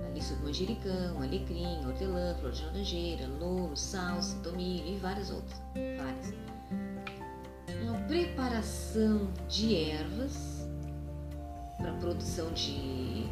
ali 0.05 0.21
sobre 0.21 0.45
manjericão, 0.45 1.21
alecrim, 1.21 1.85
hortelã, 1.85 2.35
flor 2.35 2.51
de 2.51 2.63
laranjeira, 2.65 3.27
louro, 3.39 3.75
salsa, 3.75 4.37
tomilho 4.39 4.95
e 4.95 4.97
várias 4.97 5.29
outras. 5.29 5.61
Várias. 5.97 6.33
Uma 7.81 7.99
preparação 8.07 9.29
de 9.49 9.75
ervas 9.75 10.67
para 11.77 11.91
produção 11.93 12.51
de, 12.53 13.27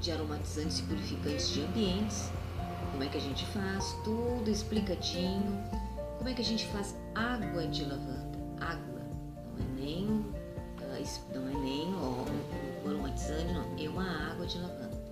de 0.00 0.10
aromatizantes 0.10 0.80
e 0.80 0.82
purificantes 0.84 1.50
de 1.50 1.62
ambientes. 1.62 2.32
Como 2.90 3.04
é 3.04 3.08
que 3.08 3.16
a 3.16 3.20
gente 3.20 3.46
faz? 3.46 3.92
Tudo 4.04 4.50
explicadinho. 4.50 5.81
Como 6.22 6.30
é 6.30 6.34
que 6.34 6.42
a 6.42 6.44
gente 6.44 6.68
faz 6.68 6.96
água 7.16 7.66
de 7.66 7.82
lavanda? 7.82 8.38
Água. 8.60 9.00
Nem, 9.76 10.06
não 10.06 11.48
é 11.48 11.52
nem 11.60 11.92
ó, 11.96 12.24
um 12.84 12.90
aromatizante, 12.90 13.52
não, 13.52 13.76
é 13.76 13.88
uma 13.88 14.30
água 14.30 14.46
de 14.46 14.56
lavanda. 14.58 15.02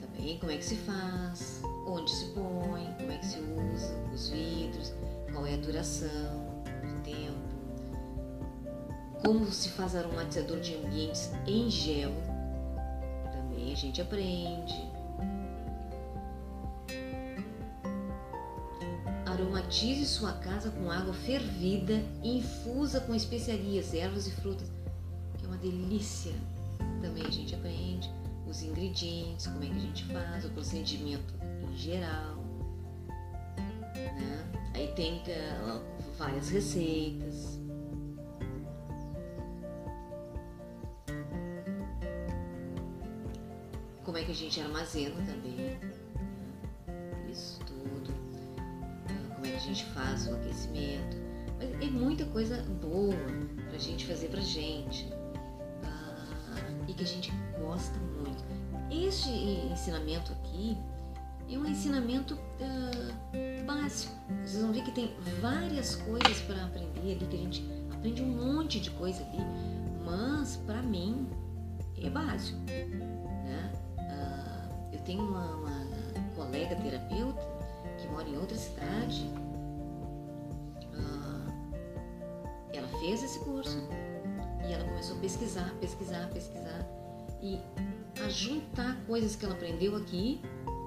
Também 0.00 0.40
como 0.40 0.50
é 0.50 0.56
que 0.56 0.64
se 0.64 0.74
faz, 0.74 1.62
onde 1.86 2.10
se 2.10 2.24
põe, 2.32 2.92
como 2.98 3.12
é 3.12 3.18
que 3.18 3.26
se 3.26 3.38
usa, 3.38 3.94
os 4.12 4.28
vidros, 4.28 4.92
qual 5.32 5.46
é 5.46 5.54
a 5.54 5.58
duração, 5.58 6.64
o 6.64 7.00
tempo, 7.04 7.38
como 9.24 9.46
se 9.52 9.68
faz 9.68 9.94
aromatizador 9.94 10.58
de 10.58 10.74
ambientes 10.74 11.30
em 11.46 11.70
gel, 11.70 12.10
também 13.30 13.72
a 13.72 13.76
gente 13.76 14.02
aprende. 14.02 14.97
Aromatize 19.38 20.04
sua 20.04 20.32
casa 20.32 20.68
com 20.68 20.90
água 20.90 21.14
fervida 21.14 22.02
infusa 22.24 23.00
com 23.00 23.14
especiarias, 23.14 23.94
ervas 23.94 24.26
e 24.26 24.32
frutas, 24.32 24.68
que 25.38 25.44
é 25.44 25.48
uma 25.48 25.56
delícia. 25.56 26.32
Também 27.00 27.24
a 27.24 27.30
gente 27.30 27.54
aprende 27.54 28.10
os 28.48 28.60
ingredientes, 28.62 29.46
como 29.46 29.62
é 29.62 29.68
que 29.68 29.76
a 29.76 29.80
gente 29.80 30.04
faz, 30.06 30.44
o 30.44 30.50
procedimento 30.50 31.34
em 31.70 31.76
geral. 31.76 32.34
Né? 33.94 34.50
Aí 34.74 34.88
tem 34.96 35.18
uh, 35.18 35.80
várias 36.18 36.48
receitas. 36.48 37.60
Como 44.04 44.18
é 44.18 44.24
que 44.24 44.32
a 44.32 44.34
gente 44.34 44.60
armazena 44.60 45.14
também. 45.24 45.78
Gente 49.78 49.84
faz 49.92 50.26
o 50.26 50.34
aquecimento. 50.34 51.16
Mas 51.56 51.70
é 51.80 51.90
muita 51.90 52.24
coisa 52.26 52.62
boa 52.82 53.14
para 53.66 53.76
a 53.76 53.78
gente 53.78 54.06
fazer 54.06 54.28
para 54.28 54.40
gente 54.40 55.08
ah, 55.84 56.24
e 56.88 56.94
que 56.94 57.04
a 57.04 57.06
gente 57.06 57.32
gosta 57.60 57.96
muito. 57.98 58.44
Este 58.90 59.30
ensinamento 59.70 60.32
aqui 60.32 60.76
é 61.50 61.56
um 61.56 61.66
ensinamento 61.66 62.38
ah, 62.60 63.64
básico. 63.64 64.14
Vocês 64.44 64.62
vão 64.62 64.72
ver 64.72 64.82
que 64.82 64.92
tem 64.92 65.14
várias 65.40 65.96
coisas 65.96 66.40
para 66.42 66.64
aprender 66.64 67.12
ali 67.12 67.26
que 67.26 67.36
a 67.36 67.38
gente 67.38 67.64
aprende 67.92 68.22
um 68.22 68.54
monte 68.54 68.80
de 68.80 68.90
coisa 68.92 69.22
ali, 69.24 69.44
mas 70.04 70.56
para 70.66 70.82
mim 70.82 71.28
é 72.00 72.10
básico. 72.10 72.58
Né? 72.66 73.72
Uh, 73.96 74.94
eu 74.94 75.00
tenho 75.00 75.22
uma, 75.22 75.56
uma, 75.56 75.78
colega 76.36 76.76
terapeuta 76.76 77.42
que 77.98 78.06
mora 78.08 78.28
em 78.28 78.36
outra 78.36 78.56
cidade. 78.56 79.28
Fez 83.08 83.22
esse 83.22 83.38
curso 83.38 83.88
e 84.68 84.70
ela 84.70 84.84
começou 84.84 85.16
a 85.16 85.20
pesquisar, 85.20 85.74
pesquisar, 85.80 86.28
pesquisar 86.28 86.86
e 87.40 87.58
a 88.22 88.28
juntar 88.28 88.98
coisas 89.06 89.34
que 89.34 89.46
ela 89.46 89.54
aprendeu 89.54 89.96
aqui 89.96 90.42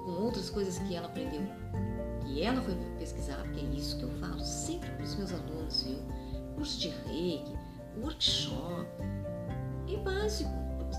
com 0.05 0.11
outras 0.11 0.47
coisas 0.51 0.77
que 0.77 0.93
ela 0.93 1.07
aprendeu 1.07 1.41
e 2.27 2.43
ela 2.43 2.61
foi 2.61 2.75
pesquisar, 2.99 3.37
porque 3.37 3.59
é 3.59 3.63
isso 3.69 3.97
que 3.97 4.03
eu 4.03 4.11
falo 4.19 4.39
sempre 4.39 4.87
para 4.91 5.03
os 5.03 5.15
meus 5.15 5.33
alunos, 5.33 5.81
viu? 5.81 5.97
Curso 6.55 6.79
de 6.79 6.89
reiki, 7.07 7.57
workshop, 7.99 8.87
é 9.91 9.97
básico. 9.97 10.51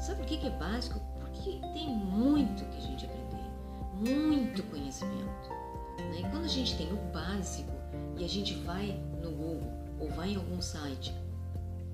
Sabe 0.05 0.19
por 0.19 0.27
que 0.27 0.45
é 0.45 0.51
básico? 0.51 1.01
Porque 1.21 1.61
tem 1.73 1.89
muito 1.89 2.65
que 2.65 2.79
a 2.79 2.81
gente 2.81 3.07
aprender, 3.07 4.11
muito 4.11 4.63
conhecimento. 4.65 5.49
Né? 5.99 6.19
E 6.19 6.23
quando 6.31 6.45
a 6.45 6.49
gente 6.49 6.77
tem 6.77 6.93
o 6.93 6.97
básico 7.13 7.71
e 8.19 8.25
a 8.25 8.29
gente 8.29 8.55
vai 8.65 9.01
no 9.23 9.31
Google 9.31 9.82
ou 10.03 10.11
vai 10.11 10.33
em 10.33 10.37
algum 10.37 10.61
site 10.61 11.15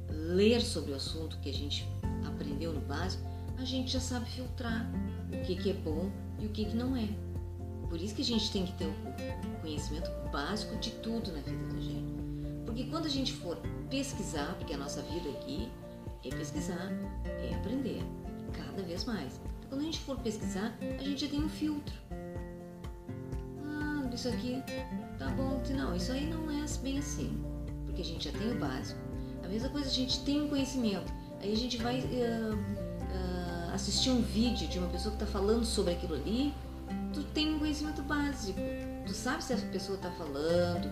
ler 0.08 0.62
sobre 0.62 0.92
o 0.92 0.94
assunto 0.94 1.38
que 1.40 1.50
a 1.50 1.52
gente 1.52 1.86
aprendeu 2.26 2.72
no 2.72 2.80
básico, 2.80 3.22
a 3.58 3.64
gente 3.64 3.90
já 3.90 4.00
sabe 4.00 4.24
filtrar 4.30 4.90
o 5.28 5.44
que, 5.44 5.56
que 5.56 5.70
é 5.70 5.74
bom 5.74 6.10
e 6.38 6.46
o 6.46 6.48
que, 6.48 6.64
que 6.64 6.76
não 6.76 6.96
é. 6.96 7.08
Por 7.88 8.00
isso 8.00 8.14
que 8.14 8.22
a 8.22 8.24
gente 8.24 8.50
tem 8.50 8.66
que 8.66 8.72
ter 8.72 8.86
o 8.86 9.60
conhecimento 9.60 10.10
básico 10.30 10.76
de 10.76 10.90
tudo 10.90 11.32
na 11.32 11.40
vida 11.40 11.74
da 11.74 11.80
gente. 11.80 12.14
Porque 12.64 12.84
quando 12.84 13.06
a 13.06 13.10
gente 13.10 13.32
for 13.32 13.58
pesquisar, 13.90 14.54
porque 14.58 14.72
a 14.74 14.78
nossa 14.78 15.02
vida 15.02 15.28
aqui 15.30 15.68
é 16.24 16.30
pesquisar, 16.30 16.90
é 17.24 17.54
aprender, 17.54 18.02
cada 18.52 18.82
vez 18.82 19.04
mais. 19.04 19.40
Então, 19.58 19.70
quando 19.70 19.80
a 19.82 19.84
gente 19.84 20.00
for 20.00 20.18
pesquisar, 20.18 20.76
a 20.80 21.02
gente 21.02 21.24
já 21.24 21.30
tem 21.30 21.42
um 21.42 21.48
filtro. 21.48 21.94
Ah, 23.64 24.08
isso 24.14 24.28
aqui 24.28 24.62
tá 25.18 25.28
bom, 25.30 25.60
não, 25.74 25.96
isso 25.96 26.12
aí 26.12 26.26
não 26.26 26.50
é 26.50 26.58
bem 26.82 26.98
assim, 26.98 27.42
porque 27.98 28.02
a 28.02 28.04
gente 28.04 28.30
já 28.30 28.38
tem 28.38 28.52
o 28.52 28.58
básico. 28.58 29.00
A 29.42 29.48
mesma 29.48 29.68
coisa, 29.70 29.88
a 29.88 29.92
gente 29.92 30.20
tem 30.20 30.40
um 30.42 30.48
conhecimento, 30.48 31.12
aí 31.40 31.52
a 31.52 31.56
gente 31.56 31.76
vai 31.78 32.00
uh, 32.00 32.54
uh, 32.54 33.74
assistir 33.74 34.10
um 34.10 34.22
vídeo 34.22 34.68
de 34.68 34.78
uma 34.78 34.88
pessoa 34.88 35.14
que 35.16 35.22
está 35.22 35.38
falando 35.38 35.64
sobre 35.64 35.94
aquilo 35.94 36.14
ali, 36.14 36.54
tu 37.12 37.24
tem 37.34 37.54
um 37.54 37.58
conhecimento 37.58 38.02
básico. 38.02 38.60
Tu 39.04 39.12
sabe 39.12 39.42
se 39.42 39.52
a 39.52 39.56
pessoa 39.56 39.96
está 39.96 40.10
falando, 40.12 40.88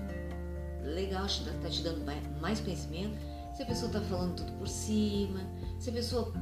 legal, 0.82 1.26
está 1.26 1.68
te 1.68 1.82
dando 1.82 2.04
mais 2.40 2.60
conhecimento, 2.60 3.16
se 3.54 3.62
a 3.62 3.66
pessoa 3.66 3.88
está 3.88 4.00
falando 4.00 4.36
tudo 4.36 4.52
por 4.52 4.66
cima, 4.66 5.40
se 5.78 5.90
a 5.90 5.92
pessoa 5.92 6.32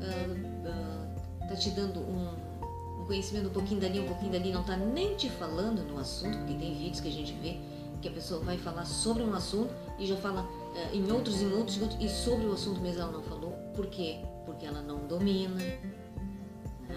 está 0.00 1.52
uh, 1.52 1.52
uh, 1.52 1.56
te 1.56 1.70
dando 1.70 2.00
um, 2.00 3.02
um, 3.02 3.06
conhecimento 3.06 3.48
um 3.48 3.52
pouquinho 3.52 3.80
dali, 3.80 4.00
um 4.00 4.06
pouquinho 4.06 4.32
dali, 4.32 4.52
não 4.52 4.62
está 4.62 4.76
nem 4.76 5.14
te 5.16 5.30
falando 5.30 5.84
no 5.84 5.98
assunto, 5.98 6.36
porque 6.38 6.54
tem 6.54 6.74
vídeos 6.74 7.00
que 7.00 7.08
a 7.08 7.12
gente 7.12 7.32
vê 7.34 7.60
que 8.00 8.08
a 8.08 8.10
pessoa 8.10 8.40
vai 8.40 8.56
falar 8.56 8.84
sobre 8.84 9.22
um 9.22 9.34
assunto 9.34 9.72
e 9.98 10.06
já 10.06 10.16
fala 10.16 10.42
uh, 10.42 10.94
em 10.94 11.10
outros, 11.10 11.42
em 11.42 11.52
outros, 11.52 11.76
em 11.76 11.82
outros, 11.82 12.02
e 12.02 12.08
sobre 12.08 12.46
o 12.46 12.52
assunto 12.52 12.80
mesmo 12.80 13.02
ela 13.02 13.12
não 13.12 13.22
falou. 13.22 13.52
Por 13.74 13.86
quê? 13.86 14.18
Porque 14.46 14.66
ela 14.66 14.80
não 14.80 15.06
domina. 15.06 15.54
Né? 15.54 15.78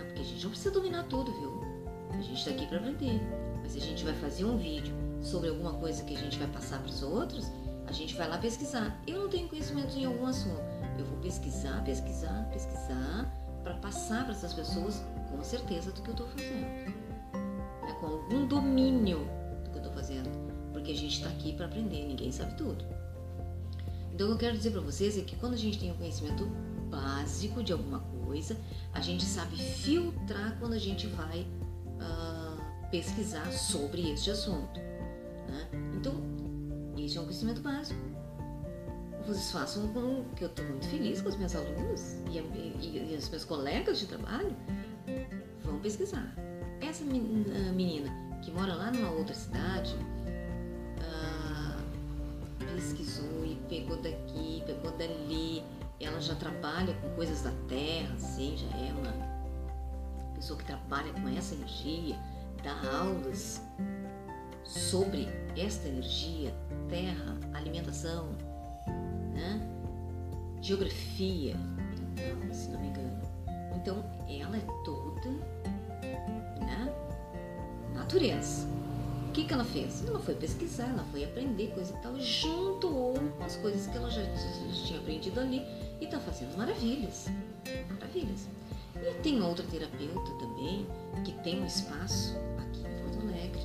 Porque 0.05 0.21
a 0.21 0.23
gente 0.23 0.43
não 0.43 0.51
precisa 0.51 0.71
dominar 0.71 1.03
tudo, 1.03 1.31
viu? 1.31 1.61
A 2.11 2.21
gente 2.21 2.37
está 2.37 2.51
aqui 2.51 2.67
para 2.67 2.77
aprender. 2.77 3.21
Mas 3.61 3.73
se 3.73 3.77
a 3.79 3.81
gente 3.81 4.03
vai 4.03 4.13
fazer 4.15 4.45
um 4.45 4.57
vídeo 4.57 4.93
sobre 5.21 5.49
alguma 5.49 5.73
coisa 5.73 6.03
que 6.03 6.15
a 6.15 6.19
gente 6.19 6.37
vai 6.37 6.47
passar 6.47 6.79
para 6.79 6.89
os 6.89 7.03
outros, 7.03 7.51
a 7.87 7.91
gente 7.91 8.15
vai 8.15 8.27
lá 8.27 8.37
pesquisar. 8.37 9.01
Eu 9.07 9.19
não 9.19 9.29
tenho 9.29 9.47
conhecimento 9.47 9.97
em 9.97 10.05
algum 10.05 10.25
assunto. 10.25 10.61
Eu 10.97 11.05
vou 11.05 11.17
pesquisar, 11.19 11.83
pesquisar, 11.83 12.47
pesquisar 12.51 13.29
para 13.63 13.75
passar 13.75 14.23
para 14.23 14.33
essas 14.33 14.53
pessoas 14.53 15.03
com 15.29 15.43
certeza 15.43 15.91
do 15.91 16.01
que 16.01 16.09
eu 16.09 16.13
estou 16.13 16.27
fazendo. 16.27 16.65
É 17.87 17.93
com 17.99 18.05
algum 18.07 18.45
domínio 18.45 19.19
do 19.63 19.69
que 19.69 19.77
eu 19.77 19.83
estou 19.83 19.93
fazendo. 19.93 20.40
Porque 20.81 20.93
a 20.93 20.97
gente 20.97 21.13
está 21.13 21.29
aqui 21.29 21.53
para 21.53 21.67
aprender, 21.67 22.07
ninguém 22.07 22.31
sabe 22.31 22.55
tudo. 22.55 22.83
Então, 24.11 24.25
o 24.25 24.29
que 24.29 24.33
eu 24.33 24.37
quero 24.37 24.57
dizer 24.57 24.71
para 24.71 24.81
vocês 24.81 25.15
é 25.15 25.21
que 25.21 25.35
quando 25.35 25.53
a 25.53 25.57
gente 25.57 25.77
tem 25.77 25.91
o 25.91 25.93
um 25.93 25.97
conhecimento 25.97 26.45
básico 26.89 27.63
de 27.63 27.71
alguma 27.71 27.99
coisa, 27.99 28.57
a 28.91 28.99
gente 28.99 29.23
sabe 29.23 29.57
filtrar 29.57 30.57
quando 30.59 30.73
a 30.73 30.79
gente 30.79 31.05
vai 31.05 31.41
uh, 31.41 32.89
pesquisar 32.89 33.51
sobre 33.51 34.11
este 34.11 34.31
assunto. 34.31 34.79
Né? 34.79 35.69
Então, 35.97 36.15
esse 36.97 37.15
é 37.15 37.21
um 37.21 37.25
conhecimento 37.25 37.61
básico. 37.61 37.99
Vocês 39.27 39.51
façam 39.51 39.87
com 39.89 40.25
que 40.35 40.43
eu 40.43 40.47
estou 40.47 40.65
muito 40.65 40.87
feliz 40.87 41.21
com 41.21 41.29
os 41.29 41.37
meus 41.37 41.55
alunos 41.55 42.15
e, 42.31 42.39
e, 42.39 43.13
e 43.13 43.15
os 43.15 43.29
meus 43.29 43.45
colegas 43.45 43.99
de 43.99 44.07
trabalho. 44.07 44.55
Vão 45.63 45.79
pesquisar. 45.79 46.35
Essa 46.81 47.03
menina 47.03 48.09
que 48.41 48.49
mora 48.49 48.73
lá 48.73 48.89
numa 48.89 49.11
outra 49.11 49.35
cidade 49.35 49.95
pegou 53.71 53.95
daqui, 53.95 54.61
pegou 54.65 54.91
dali. 54.97 55.63
Ela 56.01 56.19
já 56.19 56.35
trabalha 56.35 56.93
com 56.95 57.09
coisas 57.11 57.41
da 57.41 57.51
terra, 57.69 58.13
assim, 58.15 58.57
já 58.57 58.67
é 58.77 58.91
uma 58.91 60.33
pessoa 60.35 60.59
que 60.59 60.65
trabalha 60.65 61.13
com 61.13 61.29
essa 61.29 61.55
energia, 61.55 62.17
dá 62.63 62.75
aulas 62.99 63.61
sobre 64.65 65.29
esta 65.55 65.87
energia, 65.87 66.53
terra, 66.89 67.37
alimentação, 67.53 68.29
né? 69.33 69.61
geografia, 70.59 71.55
se 72.51 72.69
não 72.71 72.81
me 72.81 72.87
engano. 72.87 73.21
Então, 73.75 74.03
ela 74.27 74.57
é 74.57 74.83
toda 74.83 75.29
né? 76.59 76.93
natureza. 77.93 78.67
O 79.31 79.33
que, 79.33 79.45
que 79.45 79.53
ela 79.53 79.63
fez? 79.63 80.05
Ela 80.05 80.19
foi 80.19 80.35
pesquisar, 80.35 80.89
ela 80.89 81.05
foi 81.09 81.23
aprender 81.23 81.67
coisa 81.67 81.93
e 81.97 82.01
tal, 82.01 82.19
junto 82.19 82.89
com 82.89 83.43
as 83.45 83.55
coisas 83.55 83.87
que 83.87 83.95
ela 83.95 84.11
já, 84.11 84.21
tinha 84.85 84.99
aprendido 84.99 85.39
ali 85.39 85.65
e 86.01 86.03
está 86.03 86.19
fazendo 86.19 86.57
maravilhas. 86.57 87.27
Maravilhas. 87.93 88.49
E 89.01 89.13
tem 89.21 89.41
outra 89.41 89.65
terapeuta 89.67 90.31
também 90.37 90.85
que 91.23 91.31
tem 91.43 91.61
um 91.61 91.65
espaço 91.65 92.35
aqui 92.57 92.81
em 92.81 93.03
Porto 93.03 93.21
Alegre. 93.21 93.61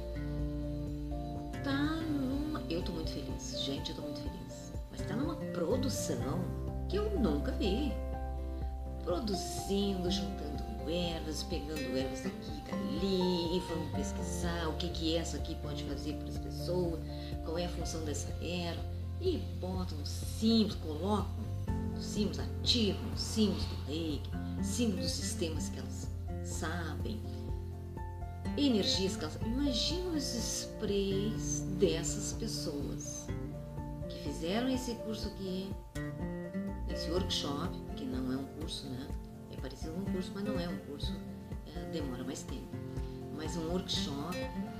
Tá 1.64 1.96
numa. 2.12 2.62
Eu 2.70 2.80
tô 2.84 2.92
muito 2.92 3.10
feliz, 3.10 3.60
gente, 3.60 3.90
eu 3.90 3.96
tô 3.96 4.02
muito 4.02 4.20
feliz. 4.20 4.72
Mas 4.92 5.00
tá 5.00 5.16
numa 5.16 5.34
produção 5.52 6.44
que 6.88 6.94
eu 6.94 7.10
nunca 7.18 7.50
vi. 7.50 7.92
Produzindo, 9.02 10.08
juntando 10.12 10.65
ervas, 10.88 11.42
pegando 11.44 11.96
ervas 11.96 12.20
daqui 12.20 12.50
e 12.50 12.70
dali, 12.70 13.56
e 13.56 13.62
vamos 13.68 13.90
pesquisar 13.92 14.68
o 14.68 14.72
que, 14.74 14.88
que 14.90 15.16
essa 15.16 15.36
aqui 15.36 15.54
pode 15.56 15.84
fazer 15.84 16.14
para 16.14 16.28
as 16.28 16.38
pessoas, 16.38 17.00
qual 17.44 17.58
é 17.58 17.66
a 17.66 17.68
função 17.70 18.04
dessa 18.04 18.28
erva. 18.42 18.82
E 19.20 19.38
botam 19.60 20.04
símbolos, 20.04 20.76
colocam 20.76 21.30
símbolos 21.98 22.38
ativos, 22.38 23.20
símbolos 23.20 23.64
do 23.64 23.84
reiki, 23.86 24.30
símbolos 24.62 25.04
dos 25.06 25.12
sistemas 25.12 25.68
que 25.70 25.78
elas 25.78 26.08
sabem, 26.44 27.20
energias 28.56 29.16
que 29.16 29.24
elas. 29.24 29.38
Imagina 29.44 30.10
os 30.10 30.34
sprays 30.34 31.60
dessas 31.78 32.34
pessoas 32.34 33.26
que 34.08 34.18
fizeram 34.22 34.68
esse 34.68 34.94
curso 34.96 35.28
aqui, 35.28 35.70
esse 36.92 37.10
workshop, 37.10 37.76
que 37.96 38.04
não 38.04 38.32
é 38.32 38.36
um 38.36 38.44
curso, 38.60 38.86
né? 38.88 39.15
Parecido 39.66 39.94
com 39.94 40.00
um 40.00 40.04
curso, 40.04 40.30
mas 40.32 40.44
não 40.44 40.60
é 40.60 40.68
um 40.68 40.78
curso, 40.86 41.12
é, 41.74 41.90
demora 41.90 42.22
mais 42.22 42.42
tempo. 42.42 42.76
Mas 43.36 43.56
um 43.56 43.68
workshop 43.72 44.36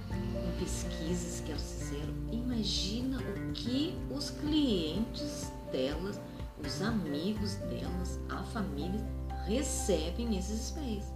com 0.09 0.65
pesquisas 0.65 1.41
que 1.41 1.51
elas 1.51 1.73
fizeram. 1.73 2.15
Imagina 2.31 3.19
o 3.19 3.53
que 3.53 3.99
os 4.15 4.31
clientes 4.31 5.53
delas 5.73 6.21
os 6.65 6.83
amigos 6.83 7.55
delas, 7.57 8.21
a 8.29 8.43
família, 8.45 9.01
recebem 9.45 10.29
nesses 10.29 10.69
sprays. 10.69 11.13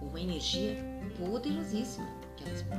Uma 0.00 0.20
energia 0.20 0.76
poderosíssima 1.18 2.06
que 2.36 2.44
elas 2.44 2.62
põem. 2.62 2.78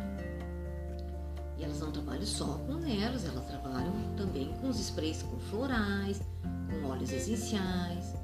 E 1.58 1.64
elas 1.64 1.82
não 1.82 1.92
trabalham 1.92 2.26
só 2.26 2.58
com 2.60 2.80
ervas, 2.86 3.26
elas 3.26 3.46
trabalham 3.46 3.94
também 4.16 4.54
com 4.62 4.70
os 4.70 4.80
sprays 4.80 5.22
com 5.24 5.38
florais, 5.40 6.22
com 6.70 6.88
óleos 6.88 7.12
essenciais. 7.12 8.16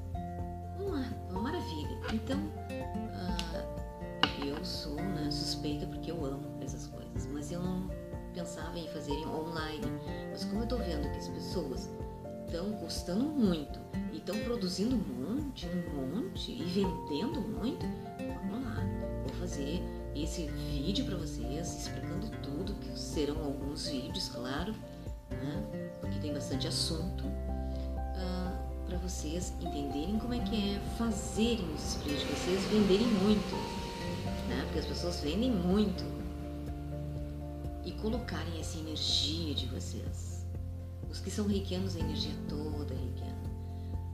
Uma, 0.95 1.05
uma 1.29 1.41
maravilha. 1.41 1.99
Então, 2.13 2.39
uh, 2.39 4.45
eu 4.45 4.63
sou 4.63 4.95
né, 4.95 5.29
suspeita 5.29 5.85
porque 5.87 6.09
eu 6.09 6.25
amo 6.25 6.57
essas 6.61 6.87
coisas, 6.87 7.27
mas 7.33 7.51
eu 7.51 7.61
não 7.61 7.89
pensava 8.33 8.79
em 8.79 8.87
fazer 8.87 9.11
online. 9.27 9.85
Mas 10.31 10.45
como 10.45 10.59
eu 10.59 10.63
estou 10.63 10.79
vendo 10.79 11.11
que 11.11 11.17
as 11.17 11.27
pessoas 11.27 11.89
estão 12.45 12.71
custando 12.73 13.25
muito 13.25 13.77
e 14.13 14.17
estão 14.17 14.37
produzindo 14.39 14.95
um 14.95 15.35
monte, 15.35 15.67
um 15.67 16.15
monte 16.15 16.53
e 16.53 16.63
vendendo 16.63 17.41
muito, 17.41 17.85
vamos 18.49 18.65
lá, 18.65 18.81
vou 19.21 19.33
fazer 19.37 19.83
esse 20.15 20.47
vídeo 20.47 21.05
para 21.05 21.17
vocês 21.17 21.81
explicando 21.81 22.29
tudo, 22.41 22.73
que 22.75 22.97
serão 22.97 23.43
alguns 23.43 23.89
vídeos, 23.89 24.29
claro, 24.29 24.73
né? 25.29 25.91
porque 25.99 26.19
tem 26.19 26.33
bastante 26.33 26.69
assunto, 26.69 27.25
para 28.95 29.09
vocês 29.09 29.53
entenderem 29.61 30.17
como 30.19 30.33
é 30.33 30.39
que 30.39 30.55
é 30.55 30.79
fazerem 30.97 31.65
os 31.73 31.95
sprays 31.95 32.21
de 32.21 32.25
vocês 32.27 32.63
venderem 32.65 33.07
muito, 33.07 33.55
né? 34.47 34.61
Porque 34.63 34.79
as 34.79 34.85
pessoas 34.85 35.19
vendem 35.19 35.51
muito 35.51 36.03
e 37.83 37.91
colocarem 37.91 38.57
essa 38.59 38.77
energia 38.77 39.53
de 39.53 39.65
vocês. 39.65 40.45
Os 41.09 41.19
que 41.19 41.29
são 41.29 41.45
reikianos, 41.45 41.97
a 41.97 41.99
energia 41.99 42.33
toda 42.47 42.93
reikiana. 42.93 43.35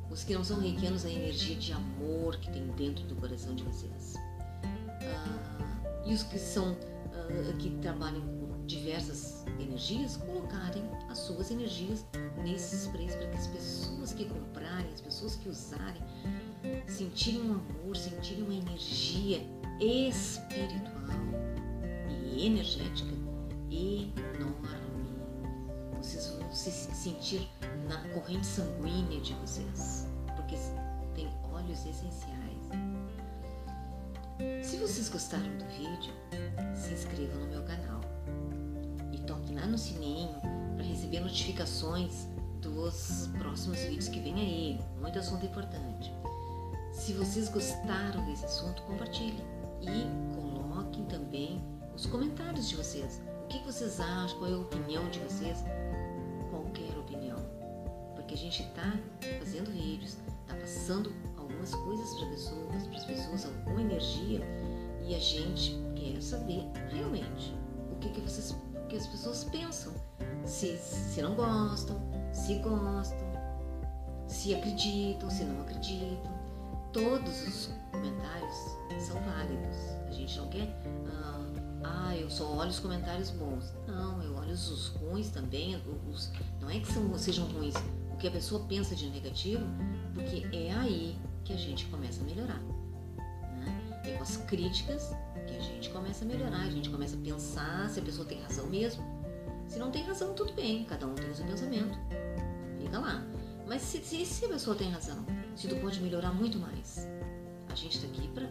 Os 0.10 0.24
que 0.24 0.34
não 0.34 0.44
são 0.44 0.60
reikianos, 0.60 1.06
a 1.06 1.12
energia 1.12 1.56
de 1.56 1.74
amor 1.74 2.38
que 2.38 2.52
tem 2.52 2.66
dentro 2.72 3.06
do 3.06 3.16
coração 3.16 3.54
de 3.54 3.64
vocês. 3.64 4.16
Uh, 4.66 6.10
e 6.10 6.14
os 6.14 6.24
que 6.24 6.40
são 6.40 6.72
uh, 6.72 7.58
que 7.60 7.70
trabalham 7.82 8.22
com 8.22 8.66
diversas 8.66 9.31
energias, 9.60 10.18
colocarem 10.18 10.84
as 11.10 11.18
suas 11.20 11.52
energias 11.52 12.06
nesses 12.44 12.84
sprays 12.84 13.16
para 13.16 13.28
que 13.28 13.38
as 13.38 13.48
pessoas 13.48 14.14
que 14.14 14.26
comprarem, 14.26 14.92
as 14.94 15.02
pessoas 15.02 15.36
que 15.36 15.50
usarem, 15.50 16.02
sentirem 16.88 17.42
um 17.42 17.54
amor, 17.54 17.96
sentirem 17.96 18.44
uma 18.44 18.54
energia 18.54 19.42
espiritual 19.80 20.82
e 22.10 22.46
energética 22.46 23.14
enorme. 23.70 24.92
Vocês 25.98 26.28
vão 26.28 26.52
se 26.52 26.72
sentir 26.72 27.48
na 27.88 27.98
corrente 28.10 28.46
sanguínea 28.46 29.22
de 29.22 29.34
vocês, 29.36 30.08
porque 30.36 30.56
tem 31.14 31.28
óleos 31.52 31.86
essenciais. 31.86 32.42
Se 34.64 34.78
vocês 34.78 35.10
gostaram 35.10 35.58
do 35.58 35.66
vídeo, 35.66 36.14
se 36.76 36.94
inscrevam 36.94 37.42
no 37.42 37.48
meu 37.48 37.64
canal 37.64 38.02
no 39.72 39.78
sininho 39.78 40.30
para 40.76 40.86
receber 40.86 41.22
notificações 41.22 42.28
dos 42.62 43.30
próximos 43.38 43.80
vídeos 43.80 44.10
que 44.10 44.20
vem 44.20 44.36
aí. 44.36 44.80
Muito 45.00 45.18
assunto 45.18 45.46
importante. 45.46 46.14
Se 46.92 47.14
vocês 47.14 47.48
gostaram 47.48 48.26
desse 48.26 48.46
assunto, 48.46 48.82
compartilhem 48.84 49.44
e 49.82 50.36
coloquem 50.36 51.06
também 51.06 51.64
os 51.96 52.06
comentários 52.06 52.68
de 52.68 52.76
vocês. 52.76 53.22
O 53.46 53.48
que 53.48 53.60
vocês 53.60 54.00
acham? 54.00 54.38
Qual 54.40 54.52
é 54.52 54.54
a 54.54 54.58
opinião 54.58 55.10
de 55.10 55.20
vocês? 55.20 55.64
Qualquer 56.50 56.98
opinião. 56.98 57.38
Porque 58.16 58.34
a 58.34 58.38
gente 58.38 58.64
está 58.64 59.00
fazendo 59.40 59.72
vídeos, 59.72 60.18
está 60.42 60.56
passando 60.56 61.14
algumas 61.38 61.74
coisas 61.74 62.14
para 62.16 62.30
pessoas, 62.30 62.88
para 62.88 62.98
as 62.98 63.06
pessoas, 63.06 63.46
alguma 63.46 63.82
energia 63.82 64.42
e 65.08 65.16
a 65.16 65.20
gente 65.20 65.78
quer 65.96 66.22
saber 66.22 66.64
realmente 66.90 67.56
o 67.92 67.96
que, 67.96 68.10
que 68.10 68.22
vocês, 68.22 68.56
que 68.92 68.98
as 68.98 69.08
pessoas 69.08 69.46
pensam, 69.46 69.94
se, 70.44 70.76
se 70.78 71.22
não 71.22 71.34
gostam, 71.34 71.98
se 72.34 72.56
gostam, 72.56 73.26
se 74.28 74.54
acreditam, 74.54 75.30
se 75.30 75.46
não 75.46 75.62
acreditam. 75.62 76.30
Todos 76.92 77.48
os 77.48 77.70
comentários 77.90 78.56
são 79.00 79.16
válidos. 79.22 79.78
A 80.10 80.12
gente 80.12 80.38
não 80.38 80.50
quer, 80.50 80.68
ah, 81.08 81.40
ah 81.86 82.18
eu 82.18 82.30
só 82.30 82.54
olho 82.54 82.70
os 82.70 82.80
comentários 82.80 83.30
bons. 83.30 83.74
Não, 83.88 84.22
eu 84.24 84.36
olho 84.36 84.52
os 84.52 84.88
ruins 84.88 85.30
também. 85.30 85.82
Os, 86.10 86.30
não 86.60 86.70
é 86.70 86.78
que 86.82 86.92
são, 86.92 87.18
sejam 87.18 87.46
ruins, 87.48 87.76
o 88.12 88.18
que 88.18 88.28
a 88.28 88.32
pessoa 88.32 88.66
pensa 88.68 88.94
de 88.94 89.10
negativo, 89.10 89.64
porque 90.14 90.46
é 90.54 90.74
aí 90.74 91.18
que 91.46 91.54
a 91.54 91.58
gente 91.58 91.86
começa 91.86 92.20
a 92.20 92.26
melhorar. 92.26 92.62
As 94.22 94.38
críticas 94.38 95.16
que 95.48 95.58
a 95.58 95.60
gente 95.60 95.90
começa 95.90 96.24
a 96.24 96.28
melhorar, 96.28 96.62
a 96.62 96.70
gente 96.70 96.92
começa 96.92 97.16
a 97.16 97.20
pensar 97.20 97.90
se 97.90 98.00
a 98.00 98.04
pessoa 98.04 98.28
tem 98.28 98.40
razão 98.40 98.68
mesmo. 98.68 99.04
Se 99.68 99.80
não 99.80 99.90
tem 99.90 100.04
razão, 100.04 100.36
tudo 100.36 100.54
bem, 100.54 100.86
cada 100.86 101.08
um 101.08 101.16
tem 101.16 101.28
o 101.28 101.34
seu 101.34 101.44
pensamento. 101.46 101.98
Fica 102.80 103.00
lá. 103.00 103.26
Mas 103.68 103.82
se, 103.82 103.98
se, 104.04 104.24
se 104.24 104.46
a 104.46 104.50
pessoa 104.50 104.76
tem 104.76 104.92
razão, 104.92 105.26
se 105.56 105.68
tu 105.68 105.76
pode 105.78 106.00
melhorar 106.02 106.32
muito 106.34 106.60
mais, 106.60 107.08
a 107.72 107.76
gente 107.76 107.96
está 107.96 108.08
aqui 108.08 108.28
para 108.28 108.48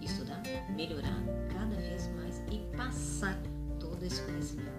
estudar, 0.00 0.42
melhorar 0.74 1.22
cada 1.52 1.76
vez 1.76 2.08
mais 2.14 2.42
e 2.50 2.58
passar 2.74 3.38
todo 3.78 4.02
esse 4.02 4.22
conhecimento. 4.22 4.72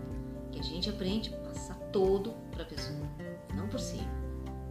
Que 0.51 0.59
a 0.59 0.63
gente 0.63 0.89
aprende, 0.89 1.29
passar 1.29 1.75
todo 1.91 2.31
para 2.51 2.63
a 2.63 2.65
pessoa, 2.65 3.07
não 3.55 3.67
por 3.67 3.79
cima. 3.79 4.22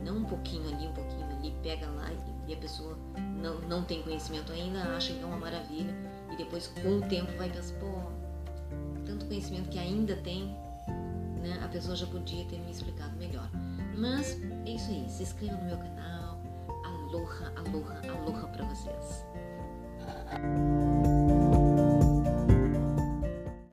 Não 0.04 0.16
um 0.18 0.24
pouquinho 0.24 0.68
ali, 0.74 0.88
um 0.88 0.92
pouquinho 0.92 1.24
ali, 1.26 1.54
pega 1.62 1.86
lá 1.90 2.10
e 2.46 2.54
a 2.54 2.56
pessoa 2.56 2.98
não, 3.40 3.60
não 3.60 3.84
tem 3.84 4.02
conhecimento 4.02 4.52
ainda, 4.52 4.80
acha 4.96 5.12
que 5.12 5.22
é 5.22 5.24
uma 5.26 5.36
maravilha 5.36 5.94
e 6.30 6.36
depois 6.36 6.66
com 6.68 6.98
o 6.98 7.00
tempo 7.02 7.30
vai 7.36 7.48
pensar, 7.48 7.74
pô, 7.78 7.86
tanto 9.04 9.26
conhecimento 9.26 9.68
que 9.68 9.78
ainda 9.78 10.16
tem, 10.16 10.46
né? 11.40 11.60
A 11.62 11.68
pessoa 11.68 11.94
já 11.96 12.06
podia 12.06 12.44
ter 12.46 12.58
me 12.60 12.70
explicado 12.70 13.16
melhor. 13.16 13.48
Mas 13.96 14.40
é 14.66 14.70
isso 14.70 14.90
aí, 14.90 15.08
se 15.08 15.22
inscreva 15.22 15.56
no 15.56 15.64
meu 15.64 15.76
canal. 15.76 16.40
Aloha, 16.84 17.52
aloha, 17.56 18.00
aloha 18.10 18.48
para 18.48 18.64
vocês. 18.66 19.24